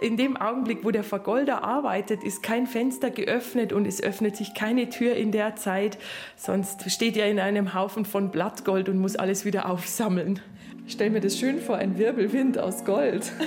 In 0.01 0.15
dem 0.15 0.37
Augenblick, 0.37 0.83
wo 0.83 0.91
der 0.91 1.03
Vergolder 1.03 1.63
arbeitet, 1.63 2.23
ist 2.23 2.43
kein 2.43 2.67
Fenster 2.67 3.09
geöffnet 3.09 3.73
und 3.73 3.87
es 3.87 4.01
öffnet 4.01 4.35
sich 4.35 4.53
keine 4.53 4.89
Tür 4.89 5.15
in 5.15 5.31
der 5.31 5.55
Zeit. 5.55 5.97
Sonst 6.35 6.91
steht 6.91 7.17
er 7.17 7.29
in 7.29 7.39
einem 7.39 7.73
Haufen 7.73 8.05
von 8.05 8.29
Blattgold 8.29 8.89
und 8.89 8.99
muss 8.99 9.15
alles 9.15 9.43
wieder 9.45 9.69
aufsammeln. 9.69 10.39
Ich 10.85 10.93
stelle 10.93 11.09
mir 11.09 11.19
das 11.19 11.37
schön 11.37 11.59
vor, 11.59 11.77
ein 11.77 11.97
Wirbelwind 11.97 12.57
aus 12.57 12.85
Gold. 12.85 13.31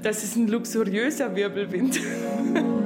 Das 0.00 0.22
ist 0.22 0.36
ein 0.36 0.46
luxuriöser 0.46 1.34
Wirbelwind. 1.34 2.00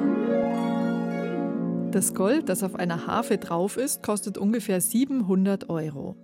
Das 1.91 2.15
Gold, 2.15 2.49
das 2.49 2.63
auf 2.63 2.75
einer 2.75 3.07
Harfe 3.07 3.37
drauf 3.37 3.77
ist, 3.77 4.03
kostet 4.03 4.39
ungefähr 4.39 4.81
700 4.81 5.69
Euro. 5.69 6.17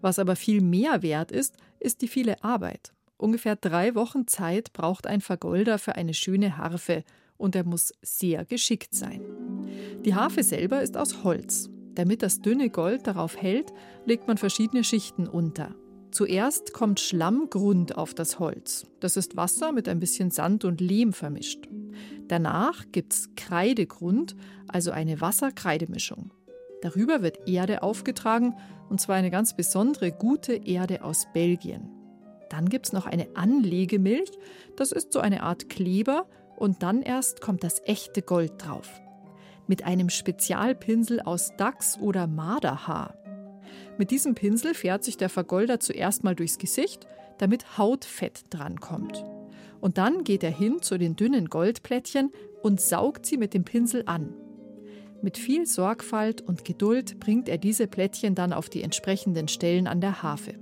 Was 0.00 0.18
aber 0.18 0.34
viel 0.34 0.62
mehr 0.62 1.02
wert 1.02 1.30
ist, 1.30 1.56
ist 1.78 2.00
die 2.00 2.08
viele 2.08 2.42
Arbeit. 2.42 2.94
Ungefähr 3.20 3.54
drei 3.54 3.94
Wochen 3.94 4.26
Zeit 4.26 4.72
braucht 4.72 5.06
ein 5.06 5.20
Vergolder 5.20 5.78
für 5.78 5.94
eine 5.94 6.14
schöne 6.14 6.56
Harfe 6.56 7.04
und 7.36 7.54
er 7.54 7.64
muss 7.64 7.92
sehr 8.00 8.46
geschickt 8.46 8.94
sein. 8.94 9.20
Die 10.06 10.14
Harfe 10.14 10.42
selber 10.42 10.80
ist 10.80 10.96
aus 10.96 11.22
Holz. 11.22 11.68
Damit 11.94 12.22
das 12.22 12.40
dünne 12.40 12.70
Gold 12.70 13.06
darauf 13.06 13.36
hält, 13.36 13.74
legt 14.06 14.26
man 14.26 14.38
verschiedene 14.38 14.84
Schichten 14.84 15.28
unter. 15.28 15.74
Zuerst 16.12 16.72
kommt 16.72 16.98
Schlammgrund 16.98 17.98
auf 17.98 18.14
das 18.14 18.38
Holz. 18.38 18.86
Das 19.00 19.18
ist 19.18 19.36
Wasser 19.36 19.72
mit 19.72 19.86
ein 19.86 20.00
bisschen 20.00 20.30
Sand 20.30 20.64
und 20.64 20.80
Lehm 20.80 21.12
vermischt. 21.12 21.68
Danach 22.26 22.86
gibt's 22.90 23.28
Kreidegrund, 23.36 24.34
also 24.66 24.92
eine 24.92 25.20
Wasser-Kreidemischung. 25.20 26.32
Darüber 26.80 27.20
wird 27.20 27.46
Erde 27.46 27.82
aufgetragen, 27.82 28.54
und 28.88 28.98
zwar 28.98 29.16
eine 29.16 29.30
ganz 29.30 29.54
besondere 29.54 30.10
gute 30.10 30.54
Erde 30.54 31.04
aus 31.04 31.26
Belgien. 31.34 31.99
Dann 32.50 32.68
gibt's 32.68 32.92
noch 32.92 33.06
eine 33.06 33.28
Anlegemilch, 33.34 34.30
das 34.76 34.92
ist 34.92 35.12
so 35.12 35.20
eine 35.20 35.42
Art 35.42 35.70
Kleber, 35.70 36.26
und 36.56 36.82
dann 36.82 37.00
erst 37.00 37.40
kommt 37.40 37.64
das 37.64 37.80
echte 37.86 38.20
Gold 38.20 38.52
drauf. 38.58 39.00
Mit 39.66 39.84
einem 39.84 40.10
Spezialpinsel 40.10 41.20
aus 41.20 41.56
Dachs- 41.56 41.98
oder 41.98 42.26
Marderhaar. 42.26 43.14
Mit 43.96 44.10
diesem 44.10 44.34
Pinsel 44.34 44.74
fährt 44.74 45.04
sich 45.04 45.16
der 45.16 45.30
Vergolder 45.30 45.80
zuerst 45.80 46.22
mal 46.22 46.34
durchs 46.34 46.58
Gesicht, 46.58 47.06
damit 47.38 47.78
Hautfett 47.78 48.44
drankommt. 48.50 49.24
Und 49.80 49.96
dann 49.96 50.24
geht 50.24 50.42
er 50.42 50.50
hin 50.50 50.82
zu 50.82 50.98
den 50.98 51.16
dünnen 51.16 51.48
Goldplättchen 51.48 52.30
und 52.62 52.80
saugt 52.80 53.24
sie 53.24 53.38
mit 53.38 53.54
dem 53.54 53.64
Pinsel 53.64 54.02
an. 54.04 54.34
Mit 55.22 55.38
viel 55.38 55.66
Sorgfalt 55.66 56.42
und 56.42 56.64
Geduld 56.64 57.20
bringt 57.20 57.48
er 57.48 57.58
diese 57.58 57.86
Plättchen 57.86 58.34
dann 58.34 58.52
auf 58.52 58.68
die 58.68 58.82
entsprechenden 58.82 59.48
Stellen 59.48 59.86
an 59.86 60.00
der 60.00 60.22
Harfe. 60.22 60.54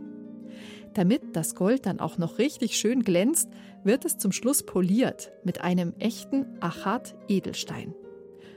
Damit 0.95 1.37
das 1.37 1.55
Gold 1.55 1.87
dann 1.87 2.01
auch 2.01 2.19
noch 2.19 2.39
richtig 2.39 2.77
schön 2.77 3.03
glänzt, 3.03 3.49
wird 3.85 4.05
es 4.05 4.19
zum 4.19 4.33
Schluss 4.33 4.65
poliert 4.65 5.31
mit 5.45 5.61
einem 5.61 5.95
echten 5.99 6.47
Achat-Edelstein. 6.61 7.95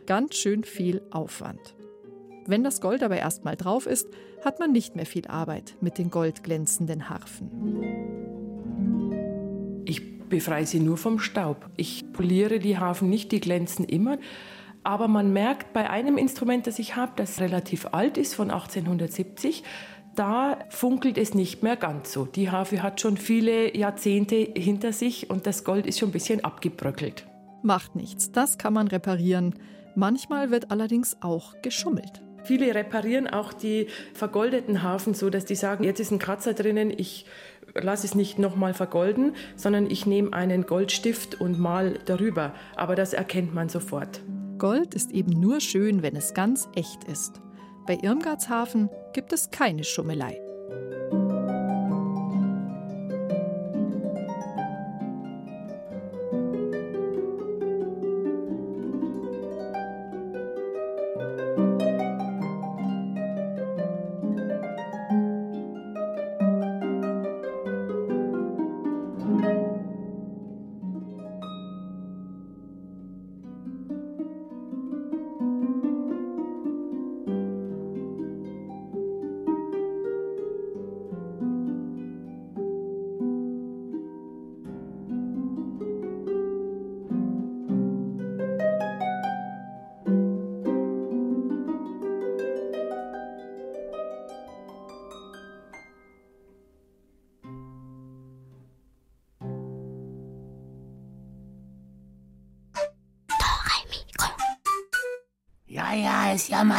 Ganz 0.05 0.35
schön 0.35 0.63
viel 0.63 1.01
Aufwand. 1.11 1.75
Wenn 2.47 2.63
das 2.63 2.81
Gold 2.81 3.03
aber 3.03 3.17
erstmal 3.17 3.55
drauf 3.55 3.85
ist, 3.85 4.07
hat 4.43 4.59
man 4.59 4.71
nicht 4.71 4.95
mehr 4.95 5.05
viel 5.05 5.27
Arbeit 5.27 5.75
mit 5.81 5.97
den 5.97 6.09
goldglänzenden 6.09 7.09
Harfen. 7.09 7.51
Ich 9.85 10.27
befreie 10.27 10.65
sie 10.65 10.79
nur 10.79 10.97
vom 10.97 11.19
Staub. 11.19 11.69
Ich 11.77 12.11
poliere 12.13 12.59
die 12.59 12.79
Harfen 12.79 13.09
nicht, 13.09 13.31
die 13.31 13.39
glänzen 13.39 13.85
immer. 13.85 14.17
Aber 14.83 15.07
man 15.07 15.31
merkt 15.31 15.73
bei 15.73 15.89
einem 15.89 16.17
Instrument, 16.17 16.65
das 16.65 16.79
ich 16.79 16.95
habe, 16.95 17.11
das 17.15 17.39
relativ 17.39 17.87
alt 17.91 18.17
ist, 18.17 18.33
von 18.33 18.49
1870, 18.49 19.63
da 20.15 20.57
funkelt 20.69 21.17
es 21.17 21.33
nicht 21.33 21.63
mehr 21.63 21.75
ganz 21.75 22.11
so. 22.11 22.25
Die 22.25 22.49
Harfe 22.49 22.83
hat 22.83 22.99
schon 22.99 23.17
viele 23.17 23.75
Jahrzehnte 23.75 24.35
hinter 24.35 24.93
sich 24.93 25.29
und 25.29 25.47
das 25.47 25.63
Gold 25.63 25.85
ist 25.87 25.99
schon 25.99 26.09
ein 26.09 26.13
bisschen 26.13 26.43
abgebröckelt. 26.43 27.25
Macht 27.63 27.95
nichts, 27.95 28.31
das 28.31 28.57
kann 28.57 28.73
man 28.73 28.87
reparieren. 28.87 29.55
Manchmal 29.95 30.51
wird 30.51 30.71
allerdings 30.71 31.17
auch 31.21 31.61
geschummelt. 31.61 32.21
Viele 32.43 32.73
reparieren 32.73 33.27
auch 33.27 33.53
die 33.53 33.87
vergoldeten 34.13 34.81
Harfen 34.81 35.13
so, 35.13 35.29
dass 35.29 35.45
die 35.45 35.55
sagen, 35.55 35.83
jetzt 35.83 35.99
ist 35.99 36.11
ein 36.11 36.19
Kratzer 36.19 36.53
drinnen, 36.53 36.91
ich 36.95 37.25
lasse 37.75 38.07
es 38.07 38.15
nicht 38.15 38.39
nochmal 38.39 38.73
vergolden, 38.73 39.35
sondern 39.55 39.89
ich 39.89 40.05
nehme 40.05 40.33
einen 40.33 40.65
Goldstift 40.65 41.39
und 41.39 41.59
mal 41.59 41.99
darüber. 42.05 42.53
Aber 42.75 42.95
das 42.95 43.13
erkennt 43.13 43.53
man 43.53 43.69
sofort. 43.69 44.21
Gold 44.57 44.93
ist 44.95 45.11
eben 45.11 45.39
nur 45.39 45.61
schön, 45.61 46.01
wenn 46.01 46.15
es 46.15 46.33
ganz 46.33 46.67
echt 46.75 47.03
ist. 47.05 47.41
Bei 47.91 47.97
Irmgardshafen 48.01 48.89
gibt 49.11 49.33
es 49.33 49.51
keine 49.51 49.83
Schummelei. 49.83 50.39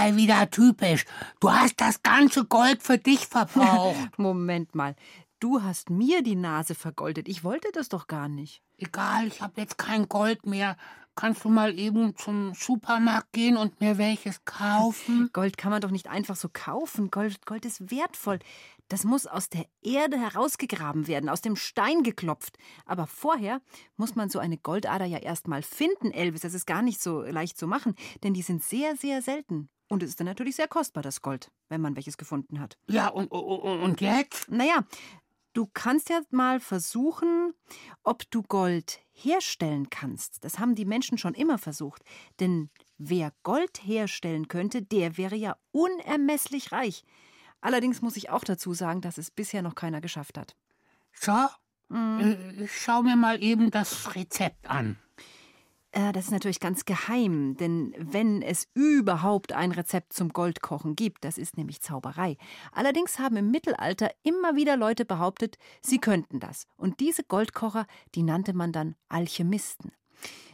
Mal 0.02 0.16
wieder 0.16 0.50
typisch. 0.50 1.04
Du 1.40 1.52
hast 1.52 1.80
das 1.80 2.02
ganze 2.02 2.44
Gold 2.44 2.82
für 2.82 2.98
dich 2.98 3.26
verbraucht. 3.26 3.96
Moment 4.18 4.74
mal. 4.74 4.96
Du 5.38 5.62
hast 5.62 5.90
mir 5.90 6.22
die 6.22 6.36
Nase 6.36 6.74
vergoldet. 6.74 7.28
Ich 7.28 7.44
wollte 7.44 7.68
das 7.72 7.88
doch 7.88 8.06
gar 8.06 8.28
nicht. 8.28 8.62
Egal, 8.78 9.26
ich 9.26 9.42
habe 9.42 9.60
jetzt 9.60 9.78
kein 9.78 10.08
Gold 10.08 10.46
mehr. 10.46 10.76
Kannst 11.14 11.44
du 11.44 11.50
mal 11.50 11.78
eben 11.78 12.16
zum 12.16 12.54
Supermarkt 12.54 13.32
gehen 13.32 13.56
und 13.56 13.80
mir 13.80 13.98
welches 13.98 14.44
kaufen? 14.44 15.30
Gold 15.32 15.58
kann 15.58 15.70
man 15.70 15.80
doch 15.80 15.90
nicht 15.90 16.08
einfach 16.08 16.36
so 16.36 16.48
kaufen. 16.52 17.10
Gold, 17.10 17.44
Gold 17.44 17.64
ist 17.64 17.90
wertvoll. 17.90 18.38
Das 18.88 19.04
muss 19.04 19.26
aus 19.26 19.48
der 19.48 19.66
Erde 19.82 20.18
herausgegraben 20.18 21.06
werden, 21.06 21.28
aus 21.28 21.42
dem 21.42 21.56
Stein 21.56 22.02
geklopft. 22.02 22.56
Aber 22.86 23.06
vorher 23.06 23.60
muss 23.96 24.16
man 24.16 24.30
so 24.30 24.38
eine 24.38 24.58
Goldader 24.58 25.04
ja 25.04 25.18
erst 25.18 25.48
mal 25.48 25.62
finden, 25.62 26.10
Elvis. 26.10 26.42
Das 26.42 26.54
ist 26.54 26.66
gar 26.66 26.82
nicht 26.82 27.00
so 27.00 27.22
leicht 27.22 27.58
zu 27.58 27.66
machen, 27.66 27.94
denn 28.22 28.34
die 28.34 28.42
sind 28.42 28.62
sehr, 28.62 28.96
sehr 28.96 29.22
selten. 29.22 29.68
Und 29.92 30.02
es 30.02 30.08
ist 30.08 30.20
dann 30.20 30.26
natürlich 30.26 30.56
sehr 30.56 30.68
kostbar, 30.68 31.02
das 31.02 31.20
Gold, 31.20 31.50
wenn 31.68 31.82
man 31.82 31.96
welches 31.96 32.16
gefunden 32.16 32.60
hat. 32.60 32.78
Ja, 32.88 33.08
und, 33.08 33.26
und, 33.26 33.82
und 33.82 34.00
jetzt? 34.00 34.50
Naja, 34.50 34.86
du 35.52 35.68
kannst 35.70 36.08
ja 36.08 36.22
mal 36.30 36.60
versuchen, 36.60 37.52
ob 38.02 38.22
du 38.30 38.42
Gold 38.42 39.00
herstellen 39.12 39.90
kannst. 39.90 40.44
Das 40.44 40.58
haben 40.58 40.76
die 40.76 40.86
Menschen 40.86 41.18
schon 41.18 41.34
immer 41.34 41.58
versucht. 41.58 42.02
Denn 42.40 42.70
wer 42.96 43.34
Gold 43.42 43.82
herstellen 43.84 44.48
könnte, 44.48 44.80
der 44.80 45.18
wäre 45.18 45.36
ja 45.36 45.58
unermesslich 45.72 46.72
reich. 46.72 47.04
Allerdings 47.60 48.00
muss 48.00 48.16
ich 48.16 48.30
auch 48.30 48.44
dazu 48.44 48.72
sagen, 48.72 49.02
dass 49.02 49.18
es 49.18 49.30
bisher 49.30 49.60
noch 49.60 49.74
keiner 49.74 50.00
geschafft 50.00 50.38
hat. 50.38 50.56
So, 51.12 51.36
äh, 51.94 52.64
ich 52.64 52.80
schau 52.80 53.02
mir 53.02 53.16
mal 53.16 53.42
eben 53.42 53.70
das 53.70 54.14
Rezept 54.14 54.70
an. 54.70 54.96
Äh, 55.92 56.12
das 56.12 56.24
ist 56.24 56.30
natürlich 56.30 56.60
ganz 56.60 56.84
geheim, 56.84 57.56
denn 57.56 57.94
wenn 57.98 58.42
es 58.42 58.66
überhaupt 58.74 59.52
ein 59.52 59.72
Rezept 59.72 60.12
zum 60.12 60.30
Goldkochen 60.30 60.96
gibt, 60.96 61.24
das 61.24 61.38
ist 61.38 61.56
nämlich 61.56 61.80
Zauberei. 61.80 62.36
Allerdings 62.72 63.18
haben 63.18 63.36
im 63.36 63.50
Mittelalter 63.50 64.10
immer 64.22 64.56
wieder 64.56 64.76
Leute 64.76 65.04
behauptet, 65.04 65.58
sie 65.80 65.98
könnten 65.98 66.40
das. 66.40 66.66
Und 66.76 67.00
diese 67.00 67.22
Goldkocher, 67.22 67.86
die 68.14 68.22
nannte 68.22 68.54
man 68.54 68.72
dann 68.72 68.96
Alchemisten. 69.08 69.92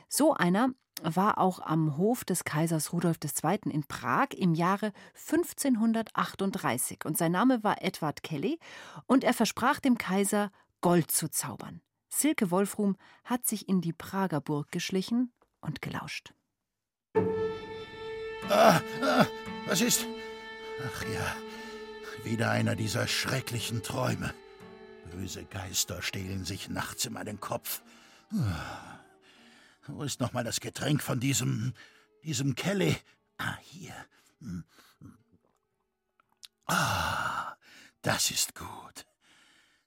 So 0.08 0.34
einer 0.34 0.70
war 1.02 1.38
auch 1.38 1.60
am 1.60 1.96
Hof 1.96 2.24
des 2.24 2.42
Kaisers 2.42 2.92
Rudolf 2.92 3.18
II. 3.22 3.70
in 3.70 3.84
Prag 3.84 4.28
im 4.36 4.54
Jahre 4.54 4.92
1538 5.14 7.04
und 7.04 7.16
sein 7.16 7.30
Name 7.30 7.62
war 7.62 7.82
Edward 7.82 8.24
Kelly 8.24 8.58
und 9.06 9.22
er 9.22 9.34
versprach 9.34 9.78
dem 9.78 9.96
Kaiser, 9.96 10.50
Gold 10.80 11.10
zu 11.10 11.28
zaubern. 11.30 11.80
Silke 12.18 12.50
Wolfrum 12.50 12.96
hat 13.22 13.46
sich 13.46 13.68
in 13.68 13.80
die 13.80 13.92
Prager 13.92 14.40
Burg 14.40 14.72
geschlichen 14.72 15.30
und 15.60 15.80
gelauscht. 15.80 16.34
Ah, 18.48 18.80
ah, 19.02 19.26
was 19.66 19.80
ist? 19.82 20.04
Ach 20.84 21.04
ja, 21.04 21.36
wieder 22.24 22.50
einer 22.50 22.74
dieser 22.74 23.06
schrecklichen 23.06 23.84
Träume. 23.84 24.34
Böse 25.12 25.44
Geister 25.44 26.02
stehlen 26.02 26.44
sich 26.44 26.68
nachts 26.68 27.04
in 27.06 27.12
meinen 27.12 27.38
Kopf. 27.38 27.82
Ah, 28.32 28.98
Wo 29.86 30.02
ist 30.02 30.18
noch 30.18 30.32
mal 30.32 30.42
das 30.42 30.58
Getränk 30.58 31.04
von 31.04 31.20
diesem, 31.20 31.72
diesem 32.24 32.56
Kelly? 32.56 32.96
Ah, 33.36 33.58
hier. 33.62 33.94
Hm. 34.40 34.64
Ah, 36.66 37.54
das 38.02 38.32
ist 38.32 38.56
gut. 38.56 39.06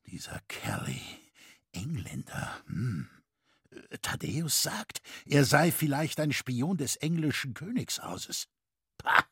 Dieser 0.05 0.39
Kelly, 0.47 1.20
Engländer. 1.73 2.61
Hm. 2.67 3.09
Äh, 3.71 3.97
Thaddeus 4.01 4.61
sagt, 4.61 5.01
er 5.25 5.45
sei 5.45 5.71
vielleicht 5.71 6.19
ein 6.19 6.31
Spion 6.31 6.77
des 6.77 6.95
englischen 6.97 7.53
Königshauses. 7.53 8.47
Pah, 8.97 9.25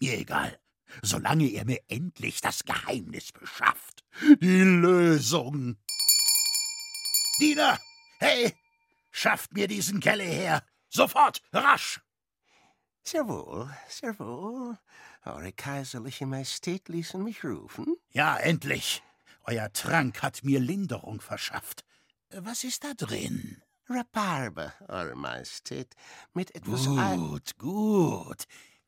mir 0.00 0.18
egal, 0.18 0.58
solange 1.02 1.48
er 1.48 1.64
mir 1.64 1.80
endlich 1.88 2.40
das 2.40 2.64
Geheimnis 2.64 3.32
beschafft. 3.32 4.04
Die 4.40 4.62
Lösung. 4.62 5.76
Diener, 7.40 7.78
hey, 8.18 8.54
schafft 9.10 9.52
mir 9.52 9.66
diesen 9.66 10.00
Kelly 10.00 10.26
her. 10.26 10.64
Sofort, 10.88 11.42
rasch. 11.52 12.00
Sehr 13.02 13.26
wohl, 13.26 13.70
sehr 13.88 14.18
wohl. 14.18 14.78
Eure 15.24 15.52
kaiserliche 15.52 16.26
Majestät 16.26 16.88
ließen 16.88 17.22
mich 17.22 17.44
rufen. 17.44 17.96
Ja, 18.10 18.36
endlich. 18.36 19.02
Euer 19.50 19.72
Trank 19.72 20.22
hat 20.22 20.44
mir 20.44 20.60
Linderung 20.60 21.20
verschafft. 21.20 21.84
Was 22.30 22.62
ist 22.62 22.84
da 22.84 22.94
drin? 22.94 23.60
Rhabarber, 23.88 24.72
Eure 24.86 25.16
Majestät, 25.16 25.96
mit 26.32 26.54
etwas 26.54 26.84
Gut, 26.84 27.58
gut. 27.58 28.44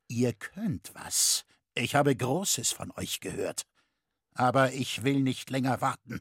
Ihr 0.07 0.33
könnt 0.35 0.93
was. 0.95 1.45
Ich 1.75 1.97
habe 1.97 2.15
Großes 2.15 2.71
von 2.71 2.93
euch 2.93 3.19
gehört. 3.19 3.67
Aber 4.35 4.73
ich 4.73 5.03
will 5.03 5.19
nicht 5.19 5.51
länger 5.51 5.81
warten. 5.81 6.21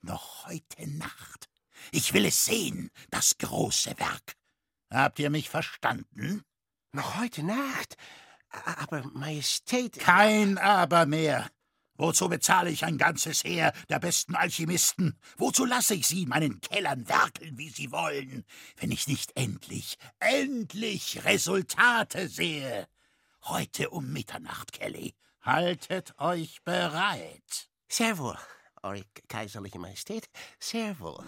Noch 0.00 0.46
heute 0.46 0.88
Nacht. 0.88 1.50
Ich 1.90 2.14
will 2.14 2.24
es 2.24 2.46
sehen, 2.46 2.90
das 3.10 3.36
große 3.36 3.98
Werk. 3.98 4.36
Habt 4.88 5.18
ihr 5.18 5.28
mich 5.28 5.50
verstanden? 5.50 6.42
Noch 6.92 7.18
heute 7.18 7.42
Nacht? 7.42 7.98
Aber 8.48 9.02
Majestät. 9.12 9.98
Kein 9.98 10.56
Aber 10.56 11.04
mehr. 11.04 11.50
Wozu 11.96 12.28
bezahle 12.28 12.70
ich 12.70 12.84
ein 12.84 12.98
ganzes 12.98 13.44
Heer 13.44 13.72
der 13.88 14.00
besten 14.00 14.34
Alchemisten? 14.34 15.16
Wozu 15.36 15.64
lasse 15.64 15.94
ich 15.94 16.06
sie 16.08 16.22
in 16.22 16.28
meinen 16.28 16.60
Kellern 16.60 17.08
werkeln, 17.08 17.56
wie 17.56 17.68
sie 17.68 17.92
wollen, 17.92 18.44
wenn 18.78 18.90
ich 18.90 19.06
nicht 19.06 19.32
endlich, 19.36 19.96
endlich 20.18 21.24
Resultate 21.24 22.28
sehe? 22.28 22.88
Heute 23.44 23.90
um 23.90 24.12
Mitternacht, 24.12 24.72
Kelly. 24.72 25.14
Haltet 25.40 26.18
euch 26.18 26.62
bereit. 26.64 27.68
Wohl, 28.16 28.38
Eure 28.82 29.04
kaiserliche 29.28 29.78
Majestät, 29.78 30.28
sehr 30.58 30.98
wohl. 30.98 31.24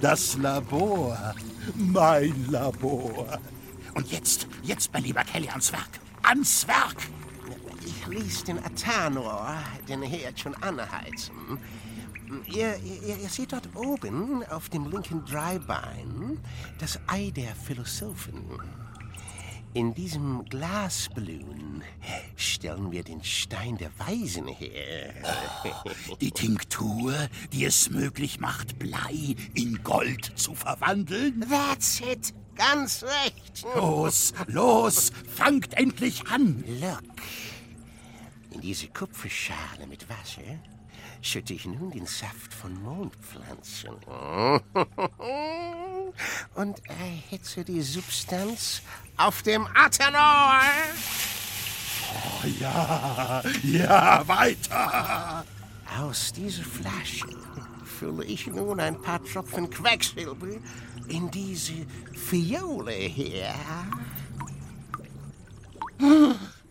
Das 0.00 0.36
Labor. 0.36 1.34
Mein 1.74 2.50
Labor. 2.50 3.38
Und 3.94 4.10
jetzt, 4.10 4.46
jetzt, 4.62 4.92
mein 4.92 5.02
lieber 5.04 5.24
Kelly, 5.24 5.48
ans 5.48 5.72
Werk. 5.72 6.00
Ans 6.22 6.66
Werk! 6.68 6.96
Ich 7.84 8.06
ließ 8.06 8.44
den 8.44 8.58
Athanor, 8.64 9.54
den 9.88 10.02
Herd 10.02 10.38
schon 10.38 10.54
anheizen. 10.56 11.58
Ihr, 12.46 12.76
ihr, 12.78 13.16
ihr 13.18 13.28
seht 13.28 13.52
dort 13.52 13.68
oben 13.74 14.44
auf 14.50 14.68
dem 14.68 14.90
linken 14.90 15.24
Dreibein 15.24 16.38
das 16.78 16.98
Ei 17.06 17.30
der 17.34 17.54
Philosophen. 17.54 18.60
In 19.76 19.92
diesem 19.92 20.42
Glasballon 20.46 21.82
stellen 22.34 22.92
wir 22.92 23.04
den 23.04 23.22
Stein 23.22 23.76
der 23.76 23.90
Weisen 23.98 24.48
her. 24.48 25.12
Die 26.18 26.30
Tinktur, 26.30 27.12
die 27.52 27.66
es 27.66 27.90
möglich 27.90 28.40
macht, 28.40 28.78
Blei 28.78 29.36
in 29.52 29.82
Gold 29.84 30.32
zu 30.34 30.54
verwandeln. 30.54 31.44
That's 31.50 32.00
it. 32.00 32.32
Ganz 32.54 33.02
recht. 33.02 33.66
Los, 33.74 34.32
los, 34.46 35.12
fangt 35.28 35.74
endlich 35.74 36.26
an. 36.26 36.64
Look. 36.80 37.02
In 38.52 38.62
diese 38.62 38.86
Kupferschale 38.86 39.86
mit 39.86 40.08
Wasser 40.08 40.58
schütte 41.22 41.54
ich 41.54 41.66
nun 41.66 41.90
den 41.90 42.06
Saft 42.06 42.54
von 42.54 42.80
Mondpflanzen. 42.82 43.96
Und 46.54 46.80
erhitze 46.88 47.64
die 47.64 47.82
Substanz 47.82 48.82
auf 49.16 49.42
dem 49.42 49.66
Athanor. 49.74 50.60
Oh, 52.14 52.46
ja, 52.60 53.42
ja, 53.62 54.22
weiter. 54.26 55.44
Aus 55.98 56.32
dieser 56.32 56.64
Flasche 56.64 57.26
fülle 57.98 58.24
ich 58.24 58.46
nun 58.46 58.80
ein 58.80 59.00
paar 59.00 59.22
Tropfen 59.24 59.70
Quecksilber 59.70 60.46
in 61.08 61.30
diese 61.30 61.86
Fiole 62.12 62.92
her. 62.92 63.54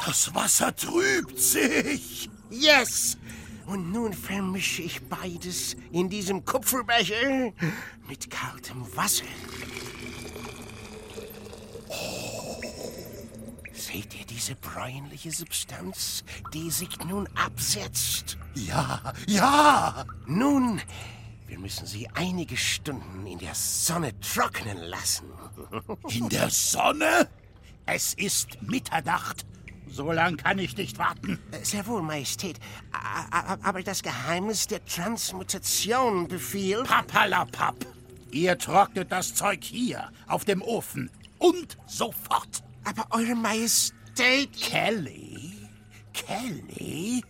Das 0.06 0.34
Wasser 0.34 0.76
trübt 0.76 1.40
sich. 1.40 2.30
Yes! 2.50 3.18
Und 3.66 3.92
nun 3.92 4.14
vermische 4.14 4.84
ich 4.84 5.02
beides 5.08 5.76
in 5.92 6.10
diesem 6.10 6.46
Kupferbecher 6.46 7.52
mit 8.08 8.30
kaltem 8.30 8.86
Wasser. 8.96 9.26
Seht 13.74 14.14
ihr 14.20 14.26
diese 14.26 14.56
bräunliche 14.56 15.32
Substanz, 15.32 16.24
die 16.54 16.70
sich 16.70 17.00
nun 17.06 17.28
absetzt? 17.36 18.38
Ja, 18.54 19.14
ja! 19.28 20.06
Nun, 20.28 20.82
wir 21.48 21.60
müssen 21.60 21.88
sie 21.88 22.08
einige 22.14 22.58
Stunden 22.58 23.26
in 23.26 23.40
der 23.40 23.56
Sonne 23.56 24.20
trocknen 24.20 24.78
lassen. 24.78 25.26
In 26.10 26.30
der 26.30 26.50
Sonne? 26.50 27.30
Es 27.86 28.14
ist 28.16 28.62
Mitternacht. 28.62 29.46
So 29.96 30.12
lang 30.12 30.36
kann 30.36 30.60
ich 30.60 30.76
nicht 30.76 30.98
warten. 31.00 31.40
Sehr 31.64 31.88
wohl, 31.88 32.02
Majestät. 32.02 32.60
Aber 33.64 33.82
das 33.82 34.04
Geheimnis 34.04 34.68
der 34.68 34.84
Transmutation 34.84 36.28
befiehlt. 36.28 36.84
Papalapap. 36.84 37.78
Ihr 38.30 38.58
trocknet 38.58 39.10
das 39.10 39.34
Zeug 39.36 39.64
hier, 39.64 40.10
auf 40.28 40.44
dem 40.44 40.62
Ofen. 40.62 41.10
Und 41.38 41.78
sofort. 41.86 42.62
Aber 42.84 43.06
Eure 43.12 43.36
Majestät. 43.36 44.52
Kelly? 44.60 45.54
Kelly? 46.12 47.24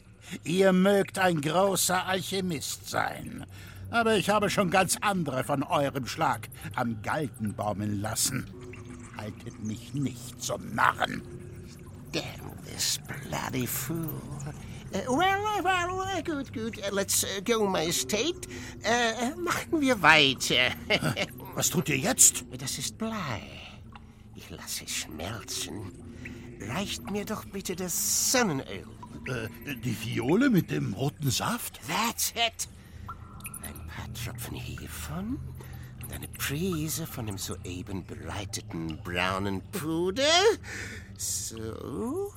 Ihr 0.43 0.73
mögt 0.73 1.19
ein 1.19 1.41
großer 1.41 2.07
Alchemist 2.07 2.89
sein. 2.89 3.45
Aber 3.91 4.15
ich 4.15 4.31
habe 4.31 4.49
schon 4.49 4.71
ganz 4.71 4.97
andere 5.01 5.43
von 5.43 5.61
eurem 5.61 6.07
Schlag 6.07 6.49
am 6.73 6.99
Galgen 7.03 7.53
baumeln 7.53 8.01
lassen. 8.01 8.49
Haltet 9.17 9.63
mich 9.63 9.93
nicht 9.93 10.41
zum 10.41 10.73
Narren. 10.73 11.21
Damn 12.15 12.55
this 12.63 12.97
bloody 13.27 13.65
fool. 13.65 14.21
Uh, 14.93 14.99
well, 15.09 15.61
well, 15.61 15.99
uh, 15.99 16.21
gut, 16.21 16.53
gut. 16.53 16.79
Uh, 16.79 16.89
let's 16.93 17.25
uh, 17.25 17.41
go, 17.43 17.67
Majestät. 17.67 18.47
Uh, 18.85 19.33
uh, 19.33 19.35
machen 19.35 19.81
wir 19.81 20.01
weiter. 20.01 20.71
Was 21.55 21.69
tut 21.69 21.89
ihr 21.89 21.97
jetzt? 21.97 22.45
Das 22.57 22.77
ist 22.77 22.97
Blei. 22.97 23.41
Ich 24.33 24.49
lasse 24.49 24.85
es 24.85 24.91
schmelzen. 24.95 25.91
Reicht 26.61 27.11
mir 27.11 27.25
doch 27.25 27.43
bitte 27.43 27.75
das 27.75 28.31
Sonnenöl. 28.31 28.85
Äh, 29.27 29.75
die 29.83 29.93
Fiole 29.93 30.49
mit 30.49 30.71
dem 30.71 30.93
roten 30.93 31.29
Saft? 31.29 31.81
That's 31.85 32.31
it. 32.31 32.69
Ein 33.61 33.87
paar 33.87 34.13
Tropfen 34.13 34.55
hiervon 34.55 35.37
und 36.05 36.13
eine 36.13 36.27
Prise 36.27 37.07
von 37.07 37.25
dem 37.25 37.37
soeben 37.37 38.05
bereiteten 38.05 38.97
braunen 39.03 39.61
Puder. 39.71 40.23
So. 41.17 42.33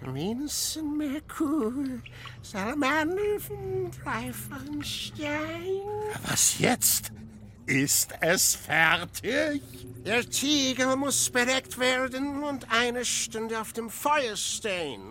Venus 0.00 0.78
Merkur, 0.96 1.72
Salamander 2.42 3.40
vom 3.40 3.90
dreifachen 3.90 4.84
Stein. 4.84 5.82
Was 6.28 6.58
jetzt? 6.60 7.10
Ist 7.66 8.14
es 8.20 8.54
fertig? 8.54 9.60
Der 10.06 10.28
Tiger 10.28 10.96
muss 10.96 11.28
bedeckt 11.30 11.78
werden 11.78 12.42
und 12.42 12.70
eine 12.70 13.04
Stunde 13.04 13.60
auf 13.60 13.72
dem 13.72 13.90
Feuer 13.90 14.36
stehen. 14.36 15.02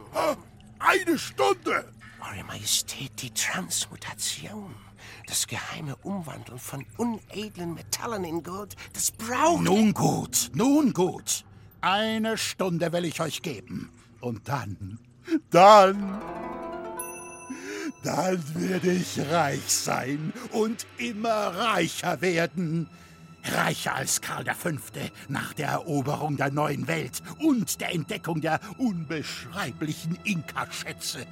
Eine 0.79 1.19
Stunde? 1.19 1.93
Eure 2.19 2.43
Majestät, 2.45 3.11
die 3.21 3.33
Transmutation. 3.33 4.73
Das 5.27 5.45
geheime 5.45 5.95
Umwandeln 5.97 6.57
von 6.57 6.85
unedlen 6.95 7.73
Metallen 7.73 8.23
in 8.23 8.43
Gold, 8.43 8.75
das 8.93 9.11
braucht... 9.11 9.61
Nun 9.61 9.93
gut, 9.93 10.49
nun 10.53 10.93
gut. 10.93 11.43
Eine 11.81 12.37
Stunde 12.37 12.91
will 12.93 13.03
ich 13.05 13.19
euch 13.19 13.41
geben. 13.41 13.91
Und 14.21 14.47
dann, 14.47 14.99
dann, 15.49 16.21
dann 18.03 18.43
werde 18.55 18.91
ich 18.93 19.19
reich 19.29 19.67
sein 19.67 20.31
und 20.53 20.87
immer 20.97 21.29
reicher 21.29 22.21
werden. 22.21 22.89
Reicher 23.43 23.95
als 23.95 24.21
Karl 24.21 24.45
V. 24.55 24.71
nach 25.27 25.53
der 25.53 25.69
Eroberung 25.69 26.37
der 26.37 26.51
neuen 26.51 26.87
Welt 26.87 27.21
und 27.39 27.79
der 27.81 27.93
Entdeckung 27.93 28.41
der 28.41 28.59
unbeschreiblichen 28.77 30.17
Inka-Schätze. 30.23 31.25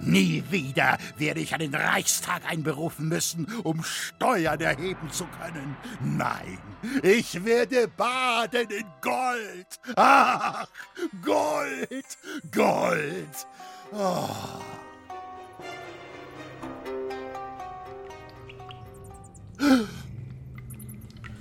Nie 0.00 0.44
wieder 0.50 0.98
werde 1.16 1.40
ich 1.40 1.54
einen 1.54 1.74
Reichstag 1.74 2.42
einberufen 2.48 3.08
müssen, 3.08 3.46
um 3.64 3.82
Steuern 3.82 4.60
erheben 4.60 5.10
zu 5.10 5.26
können. 5.26 5.76
Nein, 6.00 6.58
ich 7.02 7.44
werde 7.44 7.88
baden 7.88 8.70
in 8.70 8.86
Gold. 9.00 9.80
Ach, 9.96 10.66
Gold, 11.22 12.18
Gold. 12.52 13.46
Oh. 13.92 14.28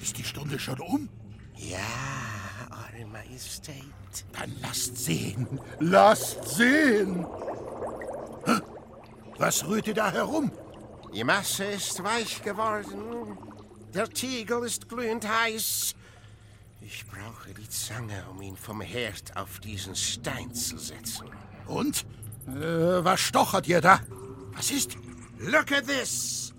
Ist 0.01 0.17
die 0.17 0.23
Stunde 0.23 0.57
schon 0.57 0.79
um? 0.79 1.09
Ja, 1.55 1.77
Eure 2.71 3.05
Majestät. 3.07 3.75
Dann 4.33 4.51
lasst 4.61 4.97
sehen, 4.97 5.47
lasst 5.79 6.47
sehen. 6.47 7.25
Was 9.37 9.65
rührt 9.67 9.87
ihr 9.87 9.93
da 9.93 10.11
herum? 10.11 10.51
Die 11.13 11.23
Masse 11.23 11.65
ist 11.65 12.03
weich 12.03 12.41
geworden. 12.41 13.37
Der 13.93 14.09
Tiegel 14.09 14.65
ist 14.65 14.89
glühend 14.89 15.27
heiß. 15.27 15.95
Ich 16.81 17.05
brauche 17.07 17.53
die 17.53 17.69
Zange, 17.69 18.23
um 18.29 18.41
ihn 18.41 18.57
vom 18.57 18.81
Herd 18.81 19.35
auf 19.35 19.59
diesen 19.59 19.95
Stein 19.95 20.53
zu 20.53 20.77
setzen. 20.77 21.27
Und? 21.67 22.05
Äh, 22.47 23.03
was 23.03 23.19
stochert 23.19 23.67
ihr 23.67 23.81
da? 23.81 23.99
Was 24.53 24.71
ist? 24.71 24.97
Look 25.39 25.71
at 25.71 25.85
this! 25.87 26.53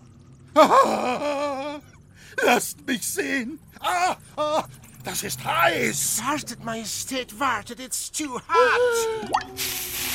Ah, 0.55 1.79
lasst 2.45 2.87
mich 2.87 3.07
sehen. 3.07 3.59
Ah, 3.81 4.17
ah, 4.37 4.65
das 5.05 5.23
ist 5.23 5.45
heiß. 5.45 6.23
Wartet, 6.25 6.65
Majestät, 6.65 7.39
wartet, 7.39 7.81
it's 7.81 8.11
too 8.11 8.35
hot. 8.35 9.31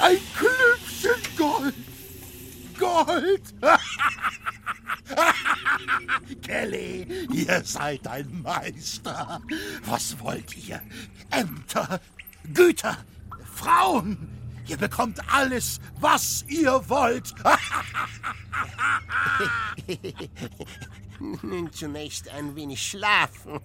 Ein 0.00 0.18
Klümpchen 0.34 1.22
Gold. 1.36 1.74
Gold. 2.78 3.42
Kelly, 6.42 7.26
ihr 7.32 7.62
seid 7.64 8.06
ein 8.06 8.42
Meister. 8.42 9.40
Was 9.84 10.18
wollt 10.20 10.56
ihr? 10.56 10.80
Ämter, 11.30 12.00
Güter, 12.54 12.96
Frauen. 13.54 14.39
Ihr 14.70 14.76
bekommt 14.76 15.18
alles, 15.32 15.80
was 15.98 16.44
ihr 16.46 16.88
wollt. 16.88 17.34
Nun 21.42 21.72
zunächst 21.72 22.28
ein 22.28 22.54
wenig 22.54 22.80
schlafen. 22.80 23.58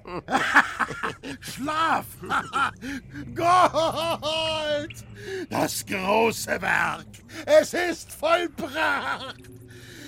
Schlaf! 1.41 2.07
Gold! 3.35 5.05
Das 5.51 5.85
große 5.85 6.59
Werk! 6.59 7.05
Es 7.45 7.75
ist 7.75 8.11
vollbracht! 8.11 9.43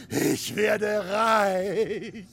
Ich 0.09 0.55
werde 0.55 1.03
reich. 1.11 2.25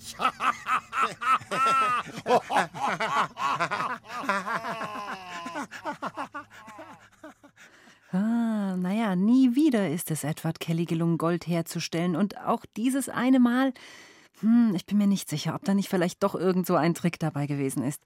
Ah, 8.15 8.77
naja, 8.77 9.17
nie 9.17 9.57
wieder 9.57 9.91
ist 9.91 10.13
es 10.13 10.23
Edward 10.23 10.61
Kelly 10.61 10.85
gelungen, 10.85 11.19
Gold 11.19 11.49
herzustellen. 11.49 12.15
Und 12.15 12.39
auch 12.39 12.65
dieses 12.77 13.09
eine 13.09 13.41
Mal, 13.41 13.75
hm, 14.39 14.73
ich 14.77 14.87
bin 14.87 14.99
mir 14.99 15.09
nicht 15.09 15.29
sicher, 15.29 15.57
ob 15.57 15.65
da 15.65 15.75
nicht 15.75 15.89
vielleicht 15.89 16.23
doch 16.23 16.37
irgend 16.37 16.65
so 16.65 16.77
ein 16.77 16.95
Trick 16.95 17.19
dabei 17.19 17.49
gewesen 17.49 17.83
ist. 17.83 18.01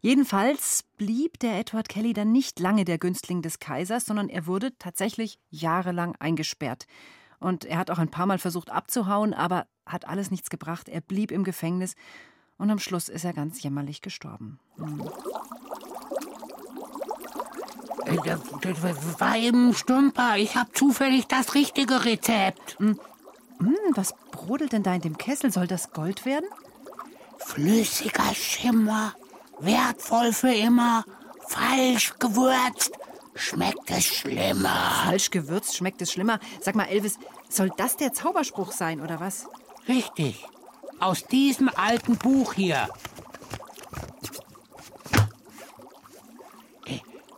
Jedenfalls 0.00 0.84
blieb 0.96 1.38
der 1.40 1.58
Edward 1.58 1.90
Kelly 1.90 2.14
dann 2.14 2.32
nicht 2.32 2.58
lange 2.58 2.86
der 2.86 2.96
Günstling 2.96 3.42
des 3.42 3.58
Kaisers, 3.58 4.06
sondern 4.06 4.30
er 4.30 4.46
wurde 4.46 4.76
tatsächlich 4.78 5.38
jahrelang 5.50 6.16
eingesperrt. 6.18 6.86
Und 7.38 7.66
er 7.66 7.76
hat 7.76 7.90
auch 7.90 7.98
ein 7.98 8.10
paar 8.10 8.24
Mal 8.24 8.38
versucht 8.38 8.70
abzuhauen, 8.70 9.34
aber 9.34 9.66
hat 9.84 10.08
alles 10.08 10.30
nichts 10.30 10.48
gebracht. 10.48 10.88
Er 10.88 11.02
blieb 11.02 11.30
im 11.30 11.44
Gefängnis 11.44 11.96
und 12.56 12.70
am 12.70 12.78
Schluss 12.78 13.10
ist 13.10 13.24
er 13.26 13.34
ganz 13.34 13.62
jämmerlich 13.62 14.00
gestorben. 14.00 14.58
Hm. 14.76 15.02
Äh, 18.06 18.16
Das 18.24 18.40
das 18.60 19.20
war 19.20 19.36
eben 19.36 19.70
ein 19.70 19.74
Stümper. 19.74 20.36
Ich 20.36 20.56
habe 20.56 20.70
zufällig 20.72 21.26
das 21.26 21.54
richtige 21.54 22.04
Rezept. 22.04 22.76
Hm, 22.78 22.98
hm, 23.58 23.76
was 23.94 24.14
brodelt 24.30 24.72
denn 24.72 24.82
da 24.82 24.94
in 24.94 25.00
dem 25.00 25.18
Kessel? 25.18 25.52
Soll 25.52 25.66
das 25.66 25.92
Gold 25.92 26.24
werden? 26.24 26.46
Flüssiger 27.38 28.34
Schimmer, 28.34 29.14
wertvoll 29.58 30.32
für 30.32 30.52
immer, 30.52 31.04
falsch 31.46 32.14
gewürzt, 32.18 32.92
schmeckt 33.34 33.90
es 33.90 34.04
schlimmer. 34.06 35.04
Falsch 35.04 35.30
gewürzt 35.30 35.76
schmeckt 35.76 36.00
es 36.02 36.12
schlimmer. 36.12 36.38
Sag 36.60 36.74
mal, 36.74 36.84
Elvis, 36.84 37.18
soll 37.48 37.70
das 37.76 37.96
der 37.96 38.12
Zauberspruch 38.12 38.72
sein, 38.72 39.00
oder 39.00 39.20
was? 39.20 39.46
Richtig. 39.88 40.46
Aus 41.00 41.26
diesem 41.26 41.68
alten 41.68 42.16
Buch 42.16 42.54
hier. 42.54 42.88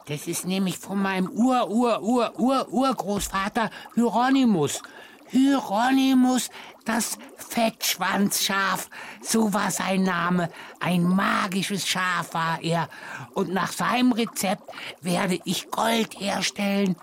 Das 0.07 0.29
ist 0.29 0.47
nämlich 0.47 0.79
von 0.79 1.03
meinem 1.03 1.29
Ur, 1.29 1.69
Ur, 1.69 2.01
Ur, 2.01 2.39
Ur, 2.39 2.73
Urgroßvater 2.73 3.71
Hieronymus. 3.95 4.81
Hieronymus, 5.29 6.49
das 6.85 7.19
Fettschwanzschaf. 7.37 8.89
So 9.21 9.53
war 9.53 9.73
sein 9.73 10.05
Name. 10.05 10.49
Ein 10.79 11.03
magisches 11.03 11.89
Schaf 11.89 12.35
war 12.35 12.63
er. 12.63 12.89
Und 13.35 13.53
nach 13.53 13.73
seinem 13.73 14.13
Rezept 14.13 14.63
werde 15.01 15.41
ich 15.45 15.73
Gold 15.73 16.21
herstellen. 16.21 16.95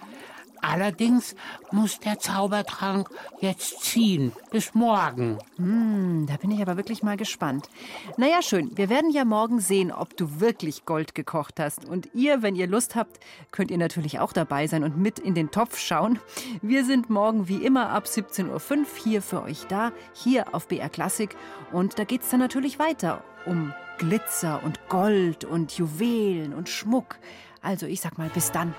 Allerdings 0.64 1.36
muss 1.72 2.00
der 2.00 2.20
Zaubertrank 2.20 3.10
jetzt 3.42 3.82
ziehen. 3.82 4.32
Bis 4.50 4.74
morgen. 4.74 5.38
Hm, 5.58 6.26
da 6.26 6.38
bin 6.38 6.52
ich 6.52 6.62
aber 6.62 6.78
wirklich 6.78 7.04
mal 7.04 7.18
gespannt. 7.18 7.70
Naja, 8.16 8.42
schön. 8.42 8.72
Wir 8.78 8.90
werden 8.90 9.12
ja 9.12 9.26
morgen 9.26 9.60
sehen, 9.60 9.92
ob 9.92 10.16
du 10.16 10.40
wirklich 10.40 10.86
Gold 10.86 11.16
gekocht 11.16 11.60
hast. 11.60 11.84
Und 11.84 12.08
ihr, 12.14 12.42
wenn 12.42 12.56
ihr 12.56 12.68
Lust 12.68 12.96
habt, 12.96 13.20
könnt 13.52 13.72
ihr 13.72 13.78
natürlich 13.78 14.20
auch 14.20 14.32
dabei 14.32 14.68
sein 14.68 14.86
und 14.86 14.98
mit 14.98 15.20
in 15.20 15.36
den 15.36 15.52
Topf 15.52 15.78
schauen. 15.78 16.18
Wir 16.62 16.86
sind 16.86 17.10
morgen 17.10 17.50
wie 17.50 17.58
immer 17.58 17.90
ab 17.90 18.06
17.05 18.06 18.50
Uhr 18.50 18.86
hier 19.04 19.22
für 19.22 19.44
euch 19.44 19.66
da, 19.68 19.92
hier 20.14 20.56
auf 20.56 20.70
BR 20.70 20.88
Klassik. 20.88 21.36
Und 21.74 22.00
da 22.00 22.06
geht's 22.06 22.30
dann 22.30 22.40
natürlich 22.40 22.80
weiter 22.80 23.22
um 23.46 23.74
Glitzer 23.98 24.62
und 24.64 24.80
Gold 24.88 25.44
und 25.44 25.78
Juwelen 25.78 26.54
und 26.54 26.70
Schmuck. 26.70 27.18
Also 27.62 27.86
ich 27.86 28.00
sag 28.00 28.18
mal, 28.18 28.30
bis 28.30 28.52
dann. 28.52 28.74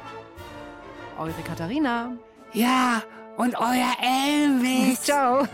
Eure 1.19 1.43
Katharina. 1.47 2.13
Ja, 2.53 3.03
und 3.37 3.57
euer 3.59 3.93
Elvis. 4.03 5.03
Ciao. 5.03 5.47